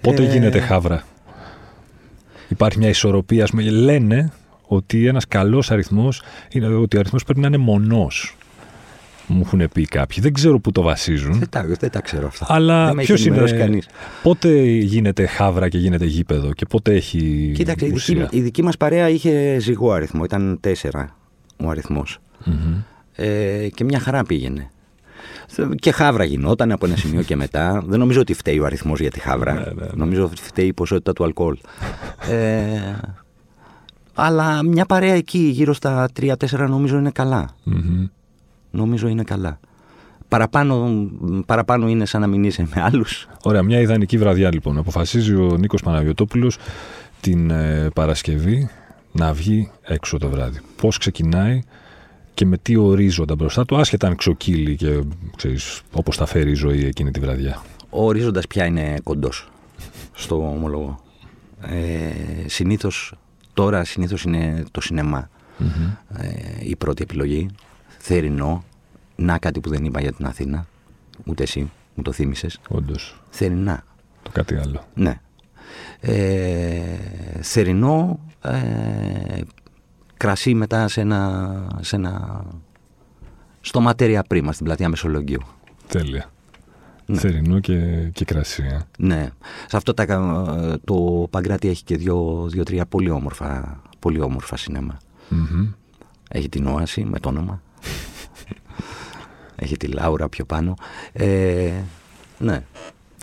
Πότε 0.00 0.22
ε... 0.22 0.32
γίνεται 0.32 0.60
χάβρα; 0.60 1.04
Υπάρχει 2.48 2.78
μια 2.78 2.88
ισορροπία. 2.88 3.44
Ας 3.44 3.50
πούμε, 3.50 3.70
λένε 3.70 4.32
ότι 4.66 5.06
ένας 5.06 5.26
καλός 5.26 5.70
αριθμός 5.70 6.22
είναι 6.52 6.66
ότι 6.66 6.96
ο 6.96 7.00
αριθμός 7.00 7.24
πρέπει 7.24 7.40
να 7.40 7.46
είναι 7.46 7.56
μονός 7.56 8.37
μου 9.28 9.42
έχουν 9.44 9.68
πει 9.74 9.84
κάποιοι. 9.84 10.18
Δεν 10.20 10.32
ξέρω 10.32 10.60
πού 10.60 10.72
το 10.72 10.82
βασίζουν. 10.82 11.38
Δεν 11.38 11.48
τα, 11.48 11.64
δεν 11.80 11.90
τα 11.90 12.00
ξέρω 12.00 12.26
αυτά. 12.26 12.46
Αλλά 12.48 12.94
ποιος 12.94 13.26
είναι. 13.26 13.50
Κανείς. 13.50 13.88
Πότε 14.22 14.62
γίνεται 14.66 15.26
χάβρα 15.26 15.68
και 15.68 15.78
γίνεται 15.78 16.04
γήπεδο 16.04 16.52
και 16.52 16.66
πότε 16.66 16.94
έχει. 16.94 17.52
Κοίταξε, 17.54 17.86
η 17.86 17.90
δική, 17.90 18.26
η 18.30 18.40
δική 18.40 18.62
μας 18.62 18.76
παρέα 18.76 19.08
είχε 19.08 19.58
ζυγό 19.58 19.92
αριθμό. 19.92 20.24
Ήταν 20.24 20.58
τέσσερα 20.60 21.16
ο 21.64 21.68
αριθμο 21.68 22.04
Ε, 23.14 23.68
και 23.74 23.84
μια 23.84 23.98
χαρά 23.98 24.24
πήγαινε. 24.24 24.70
Και 25.74 25.90
χάβρα 25.92 26.24
γινόταν 26.24 26.72
από 26.72 26.86
ένα 26.86 26.96
σημείο 26.96 27.22
και 27.22 27.36
μετά. 27.36 27.82
Δεν 27.86 27.98
νομίζω 27.98 28.20
ότι 28.20 28.34
φταίει 28.34 28.58
ο 28.58 28.64
αριθμός 28.64 29.00
για 29.00 29.10
τη 29.10 29.20
χάβρα. 29.20 29.52
Ναι, 29.52 29.60
ναι, 29.60 29.72
ναι. 29.72 29.86
Νομίζω 29.94 30.24
ότι 30.24 30.42
φταίει 30.42 30.66
η 30.66 30.72
ποσότητα 30.72 31.12
του 31.12 31.24
αλκοόλ. 31.24 31.56
ε, 32.30 32.78
αλλά 34.14 34.62
μια 34.62 34.84
παρέα 34.86 35.14
εκεί 35.14 35.38
γύρω 35.38 35.72
στα 35.72 36.08
3-4 36.20 36.34
νομίζω 36.68 36.98
είναι 36.98 37.10
νομίζω 38.70 39.08
είναι 39.08 39.22
καλά. 39.22 39.60
Παραπάνω, 40.28 41.06
παραπάνω 41.46 41.88
είναι 41.88 42.06
σαν 42.06 42.20
να 42.20 42.26
μην 42.26 42.44
είσαι 42.44 42.66
με 42.74 42.82
άλλους. 42.82 43.28
Ωραία, 43.42 43.62
μια 43.62 43.80
ιδανική 43.80 44.18
βραδιά 44.18 44.52
λοιπόν. 44.52 44.78
Αποφασίζει 44.78 45.34
ο 45.34 45.56
Νίκος 45.58 45.82
Παναγιωτόπουλος 45.82 46.56
την 47.20 47.50
ε, 47.50 47.88
Παρασκευή 47.94 48.70
να 49.12 49.32
βγει 49.32 49.70
έξω 49.82 50.18
το 50.18 50.28
βράδυ. 50.28 50.60
Πώς 50.76 50.98
ξεκινάει 50.98 51.62
και 52.34 52.46
με 52.46 52.58
τι 52.58 52.76
ορίζοντα 52.76 53.34
μπροστά 53.34 53.64
του, 53.64 53.76
άσχετα 53.76 54.06
αν 54.06 54.16
ξοκύλει 54.16 54.76
και 54.76 55.02
ξέρεις, 55.36 55.82
όπως 55.92 56.16
τα 56.16 56.26
φέρει 56.26 56.50
η 56.50 56.54
ζωή 56.54 56.84
εκείνη 56.84 57.10
τη 57.10 57.20
βραδιά. 57.20 57.62
Ο 57.90 58.04
ορίζοντας 58.04 58.46
πια 58.46 58.64
είναι 58.64 58.96
κοντός 59.02 59.48
στο 60.12 60.36
ομολογώ. 60.36 61.00
Ε, 61.60 62.48
συνήθως, 62.48 63.14
τώρα 63.54 63.84
συνήθως 63.84 64.22
είναι 64.22 64.64
το 64.70 64.80
σινεμα 64.80 65.30
ε, 66.16 66.28
η 66.62 66.76
πρώτη 66.76 67.02
επιλογή 67.02 67.48
θερινό. 68.08 68.64
Να 69.16 69.38
κάτι 69.38 69.60
που 69.60 69.68
δεν 69.68 69.84
είπα 69.84 70.00
για 70.00 70.12
την 70.12 70.26
Αθήνα. 70.26 70.66
Ούτε 71.24 71.42
εσύ 71.42 71.70
μου 71.94 72.02
το 72.02 72.12
θύμισες. 72.12 72.60
Όντως. 72.68 73.20
Θερινά. 73.30 73.84
Το 74.22 74.30
κάτι 74.30 74.54
άλλο. 74.56 74.84
Ναι. 74.94 75.20
Ε, 76.00 76.82
θερινό, 77.40 78.20
ε, 78.42 79.40
κρασί 80.16 80.54
μετά 80.54 80.88
σε 80.88 81.00
ένα, 81.00 81.78
σε 81.80 81.96
ένα 81.96 82.44
στο 83.60 83.80
ματέρια 83.80 84.22
πρίμα 84.22 84.52
στην 84.52 84.64
πλατεία 84.66 84.88
Μεσολογγίου. 84.88 85.42
Τέλεια. 85.88 86.30
Ναι. 87.06 87.18
Θερινό 87.18 87.60
και, 87.60 88.08
και 88.12 88.24
κρασί. 88.24 88.62
Ε. 88.62 88.78
Ναι. 88.98 89.30
Σε 89.66 89.76
αυτό 89.76 89.94
τα, 89.94 90.80
το 90.84 91.26
Παγκράτη 91.30 91.68
έχει 91.68 91.84
και 91.84 91.96
δύο-τρία 91.96 92.86
πολύ 92.86 93.10
όμορφα, 93.10 93.80
πολύ 93.98 94.20
όμορφα 94.20 94.56
Έχει 96.28 96.48
την 96.48 96.66
Όαση 96.66 97.04
με 97.04 97.18
το 97.18 97.28
όνομα. 97.28 97.62
Έχει 99.60 99.76
τη 99.76 99.86
Λάουρα 99.86 100.28
πιο 100.28 100.44
πάνω. 100.44 100.74
Ε, 101.12 101.70
ναι. 102.38 102.62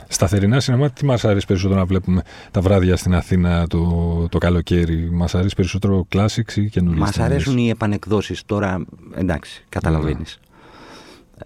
Στα 0.07 0.27
θερινά 0.27 0.59
σινεμά, 0.59 0.89
τι 0.89 1.05
μας 1.05 1.25
αρέσει 1.25 1.45
περισσότερο 1.45 1.79
να 1.79 1.85
βλέπουμε; 1.85 2.21
Τα 2.51 2.61
βράδια 2.61 2.95
στην 2.95 3.15
Αθήνα 3.15 3.67
το, 3.67 4.27
το 4.29 4.37
καλοκαίρι, 4.37 5.09
Μας 5.11 5.35
αρέσει 5.35 5.55
περισσότερο 5.55 6.07
classics 6.15 6.53
ή 6.55 6.69
καινούργιες. 6.69 7.05
Μας 7.05 7.19
αρέσουν 7.19 7.57
οι 7.57 7.69
επανεκδόσεις 7.69 8.45
τώρα, 8.45 8.85
εντάξει, 9.15 9.65
καταλαβαίνεις. 9.69 10.39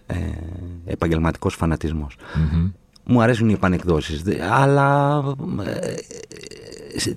ε, 0.06 0.16
επαγγελματικός 0.86 1.58
Μου 3.06 3.22
αρέσουν 3.22 3.50
οι 3.50 3.54
επανεκδόσεις, 3.54 4.24
αλλά 4.52 5.24
ε, 5.66 5.94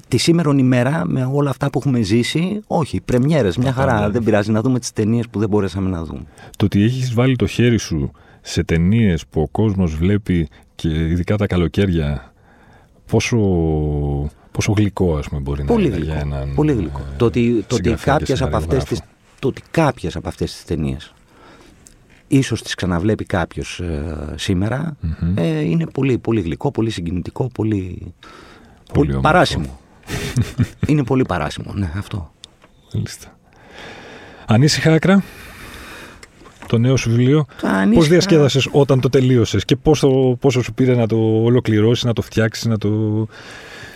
τη 0.09 0.17
σήμερα 0.17 0.51
ημέρα 0.57 1.03
με 1.07 1.31
όλα 1.33 1.51
αυτά 1.51 1.71
που 1.71 1.79
έχουμε 1.79 2.01
ζήσει, 2.01 2.61
όχι, 2.67 3.01
πρεμιέρες, 3.01 3.57
μια 3.57 3.73
χαρά, 3.73 4.11
δεν 4.11 4.23
πειράζει 4.23 4.51
να 4.51 4.61
δούμε 4.61 4.79
τις 4.79 4.93
ταινίες 4.93 5.29
που 5.29 5.39
δεν 5.39 5.49
μπορέσαμε 5.49 5.91
να 5.91 6.05
δούμε. 6.05 6.23
Το 6.57 6.65
ότι 6.65 6.83
έχεις 6.83 7.15
βάλει 7.15 7.37
το 7.37 7.47
χέρι 7.47 7.79
σου 7.79 8.11
σε 8.41 8.65
ταινίες 8.65 9.27
που 9.27 9.41
ο 9.41 9.49
κόσμος 9.49 9.95
βλέπει 9.95 10.49
και 10.75 10.89
ειδικά 10.89 11.37
τα 11.37 11.47
καλοκαίρια, 11.47 12.33
πόσο 13.07 13.39
Πόσο 14.53 14.73
γλυκό, 14.73 15.17
ας 15.17 15.29
πούμε, 15.29 15.41
μπορεί 15.41 15.65
πολύ 15.65 15.89
να 15.89 15.97
είναι 15.97 16.05
για 16.05 16.15
έναν. 16.15 16.53
Πολύ 16.55 16.73
γλυκό. 16.73 16.99
Ε, 16.99 17.17
το 17.17 17.25
ότι, 17.25 17.65
το 17.67 17.75
ότι 17.75 17.95
κάποιες 17.95 18.43
από 18.43 18.57
αυτές 18.57 18.85
τις, 18.85 19.01
το 19.39 19.49
ότι 19.49 19.63
κάποιες 19.71 20.17
από 20.17 20.29
αυτές 20.29 20.53
τις 20.53 20.65
ταινίες 20.65 21.13
ίσως 22.29 22.63
τις 22.63 22.75
ξαναβλέπει 22.75 23.25
κάποιος 23.25 23.81
ε, 23.81 24.35
σημερα 24.37 24.97
ε, 25.35 25.61
είναι 25.61 25.87
πολύ, 25.87 26.19
πολύ 26.19 26.41
γλυκό, 26.41 26.71
πολύ 26.71 26.91
συγκινητικό, 26.91 27.51
πολύ, 27.55 28.15
πολύ, 28.95 29.19
παράσιμο. 29.21 29.79
είναι 30.87 31.05
πολύ 31.05 31.25
παράσιμο, 31.25 31.73
ναι, 31.75 31.93
αυτό. 31.97 32.33
Μάλιστα. 32.95 33.37
Ανήσυχα 34.47 34.93
άκρα, 34.93 35.23
το 36.67 36.79
νέο 36.79 36.97
σου 36.97 37.11
βιβλίο. 37.11 37.47
Πώς 37.95 38.09
διασκέδασες 38.09 38.69
όταν 38.71 39.01
το 39.01 39.09
τελείωσες 39.09 39.65
και 39.65 39.77
πόσο, 39.77 40.37
πόσο 40.41 40.63
σου 40.63 40.75
πήρε 40.75 40.95
να 40.95 41.07
το 41.07 41.17
ολοκληρώσεις, 41.43 42.05
να 42.05 42.13
το 42.13 42.23
φτιάξεις, 42.23 42.65
να 42.67 42.79
το. 42.79 43.27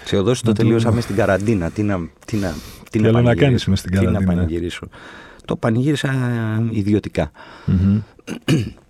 Θεοδόση 0.05 0.43
το 0.43 0.53
τελείωσαμε 0.53 1.01
στην 1.01 1.17
καραντίνα. 1.17 1.71
Τι 1.71 1.83
να, 1.83 2.01
τι 2.25 2.37
να, 2.37 2.55
τι 2.91 2.99
να, 2.99 3.21
να 3.21 3.35
κάνεις 3.35 3.67
μες 3.67 3.79
στην 3.79 3.93
καραντίνα. 3.93 4.19
Τι 4.19 4.25
να 4.25 4.33
πανηγυρίσω. 4.33 4.89
Το 5.45 5.57
πανηγύρισα 5.57 6.13
ιδιωτικά. 6.71 7.31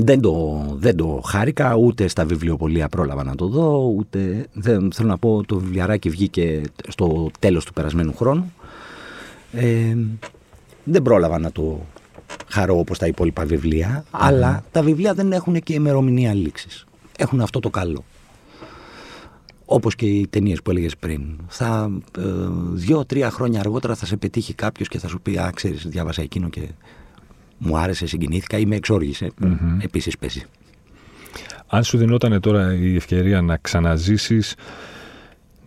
δεν, 0.00 0.20
το, 0.20 0.64
δεν 0.78 0.96
το 0.96 1.20
χάρηκα, 1.24 1.74
ούτε 1.74 2.08
στα 2.08 2.24
βιβλιοπολία 2.24 2.88
πρόλαβα 2.88 3.24
να 3.24 3.34
το 3.34 3.46
δω, 3.46 3.92
ούτε. 3.96 4.46
Δεν, 4.52 4.92
θέλω 4.92 5.08
να 5.08 5.18
πω, 5.18 5.44
το 5.46 5.58
βιβλιαράκι 5.58 6.10
βγήκε 6.10 6.60
στο 6.88 7.30
τέλος 7.38 7.64
του 7.64 7.72
περασμένου 7.72 8.14
χρόνου. 8.14 8.52
Ε, 9.52 9.96
δεν 10.84 11.02
πρόλαβα 11.02 11.38
να 11.38 11.52
το 11.52 11.80
χαρώ 12.48 12.78
όπως 12.78 12.98
τα 12.98 13.06
υπόλοιπα 13.06 13.46
αλλά 14.10 14.64
τα 14.72 14.82
βιβλία 14.82 15.14
δεν 15.14 15.32
έχουν 15.32 15.60
και 15.62 15.72
ημερομηνία 15.72 16.34
λήξης. 16.34 16.86
Έχουν 17.18 17.40
αυτό 17.40 17.60
το 17.60 17.70
καλό. 17.70 18.04
Όπως 19.64 19.94
και 19.94 20.06
οι 20.06 20.26
ταινίες 20.26 20.62
που 20.62 20.70
έλεγες 20.70 20.96
πριν. 20.96 21.22
Θα, 21.48 21.90
ε, 22.18 22.22
δύο-τρία 22.72 23.30
χρόνια 23.30 23.60
αργότερα 23.60 23.94
θα 23.94 24.06
σε 24.06 24.16
πετύχει 24.16 24.54
κάποιος 24.54 24.88
και 24.88 24.98
θα 24.98 25.08
σου 25.08 25.20
πει 25.20 25.38
Α, 25.38 25.50
ξέρεις, 25.54 25.86
διάβασα 25.86 26.22
εκείνο 26.22 26.48
και 26.48 26.68
μου 27.58 27.78
άρεσε, 27.78 28.06
συγκινήθηκα 28.06 28.58
ή 28.58 28.66
με 28.66 28.76
εξόργησε. 28.76 29.30
Mm-hmm. 29.42 29.76
Επίσης 29.80 30.18
πέσει. 30.18 30.44
Αν 31.66 31.84
σου 31.84 31.98
δινόταν 31.98 32.40
τώρα 32.40 32.74
η 32.74 32.96
ευκαιρία 32.96 33.42
να 33.42 33.56
ξαναζήσεις, 33.56 34.54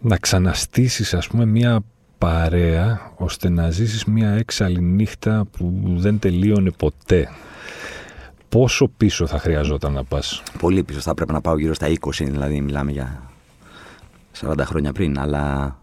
να 0.02 0.18
ξαναστήσεις 0.18 1.14
ας 1.14 1.28
πούμε 1.28 1.46
μια 1.46 1.84
παρέα 2.18 3.12
ώστε 3.16 3.50
να 3.50 3.70
ζήσεις 3.70 4.06
μια 4.06 4.30
έξαλλη 4.30 4.82
νύχτα 4.82 5.46
που 5.52 5.82
δεν 5.86 6.20
τελείωνε 6.20 6.72
ποτέ. 6.72 7.30
Πόσο 8.50 8.88
πίσω 8.98 9.28
θα 9.28 9.40
χρειαζόταν 9.40 9.94
να 9.94 10.04
πας; 10.04 10.44
Πολύ 10.60 10.84
πίσω. 10.84 11.00
Θα 11.00 11.14
πρέπει 11.14 11.32
να 11.32 11.42
πάω 11.42 11.58
γύρω 11.58 11.74
στα 11.74 11.88
20, 11.88 12.12
δηλαδή 12.18 12.62
μιλάμε 12.62 12.92
για 12.92 13.32
40 14.42 14.54
χρόνια 14.60 14.92
πριν. 14.92 15.20
Αλλά 15.20 15.76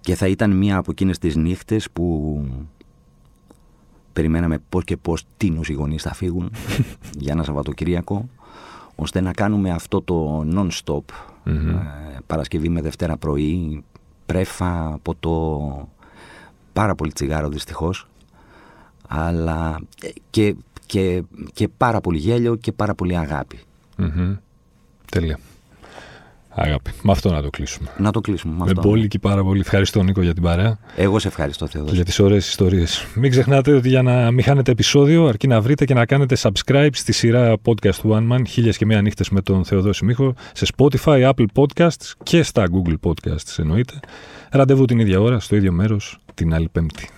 και 0.00 0.14
θα 0.14 0.26
ήταν 0.26 0.50
μια 0.50 0.76
από 0.76 0.90
εκείνες 0.90 1.18
τις 1.18 1.36
νύχτες 1.36 1.90
που 1.90 2.44
περιμέναμε 4.12 4.58
πώς 4.68 4.84
και 4.84 4.96
πώς 4.96 5.24
τίνους 5.36 5.68
οι 5.68 5.72
γονείς 5.72 6.02
θα 6.02 6.14
φύγουν 6.14 6.52
για 7.22 7.32
ένα 7.32 7.42
Σαββατοκύριακο 7.42 8.28
ώστε 8.94 9.20
να 9.20 9.32
κάνουμε 9.32 9.70
αυτό 9.70 10.02
το 10.02 10.46
non-stop 10.54 11.02
mm 11.44 11.80
Παρασκευή 12.26 12.68
με 12.68 12.80
Δευτέρα 12.80 13.16
πρωί 13.16 13.84
πρέφα, 14.26 14.98
ποτό, 15.02 15.88
πάρα 16.72 16.94
πολύ 16.94 17.12
τσιγάρο 17.12 17.48
δυστυχώς, 17.48 18.08
αλλά 19.08 19.80
και, 20.30 20.56
και, 20.86 21.22
και 21.52 21.68
πάρα 21.68 22.00
πολύ 22.00 22.18
γέλιο 22.18 22.56
και 22.56 22.72
πάρα 22.72 22.94
πολύ 22.94 23.16
αγάπη. 23.16 23.58
Mm-hmm. 23.98 24.36
Τέλεια. 25.10 25.38
Αγάπη. 26.54 26.90
Με 27.02 27.12
αυτό 27.12 27.30
να 27.30 27.42
το 27.42 27.50
κλείσουμε. 27.50 27.88
Να 27.96 28.10
το 28.10 28.20
κλείσουμε. 28.20 28.54
Με, 28.58 28.64
με 28.66 28.80
πολύ 28.82 29.08
και 29.08 29.18
πάρα 29.18 29.42
πολύ. 29.44 29.60
Ευχαριστώ 29.60 30.02
Νίκο 30.02 30.22
για 30.22 30.34
την 30.34 30.42
παρέα. 30.42 30.78
Εγώ 30.96 31.18
σε 31.18 31.28
ευχαριστώ 31.28 31.66
Θεοδόση. 31.66 31.94
Για 31.94 32.04
τις 32.04 32.18
ωραίες 32.18 32.48
ιστορίες. 32.48 33.06
Μην 33.14 33.30
ξεχνάτε 33.30 33.72
ότι 33.72 33.88
για 33.88 34.02
να 34.02 34.30
μην 34.30 34.44
χάνετε 34.44 34.70
επεισόδιο 34.70 35.26
αρκεί 35.26 35.46
να 35.46 35.60
βρείτε 35.60 35.84
και 35.84 35.94
να 35.94 36.06
κάνετε 36.06 36.36
subscribe 36.40 36.90
στη 36.92 37.12
σειρά 37.12 37.56
podcast 37.64 37.94
του 37.94 38.10
One 38.12 38.32
Man 38.32 38.42
χίλιες 38.48 38.76
και 38.76 38.86
μία 38.86 39.02
νύχτες 39.02 39.30
με 39.30 39.40
τον 39.40 39.64
Θεοδόση 39.64 40.04
Μίχο 40.04 40.34
σε 40.52 40.66
Spotify, 40.76 41.30
Apple 41.30 41.46
Podcasts 41.54 42.12
και 42.22 42.42
στα 42.42 42.64
Google 42.72 42.94
Podcasts 43.02 43.58
εννοείται. 43.58 44.00
Ραντεβού 44.50 44.84
την 44.84 44.98
ίδια 44.98 45.20
ώρα, 45.20 45.40
στο 45.40 45.56
ίδιο 45.56 45.72
μέρος, 45.72 46.18
την 46.34 46.54
άλλη 46.54 46.68
Πέμπτη. 46.72 47.08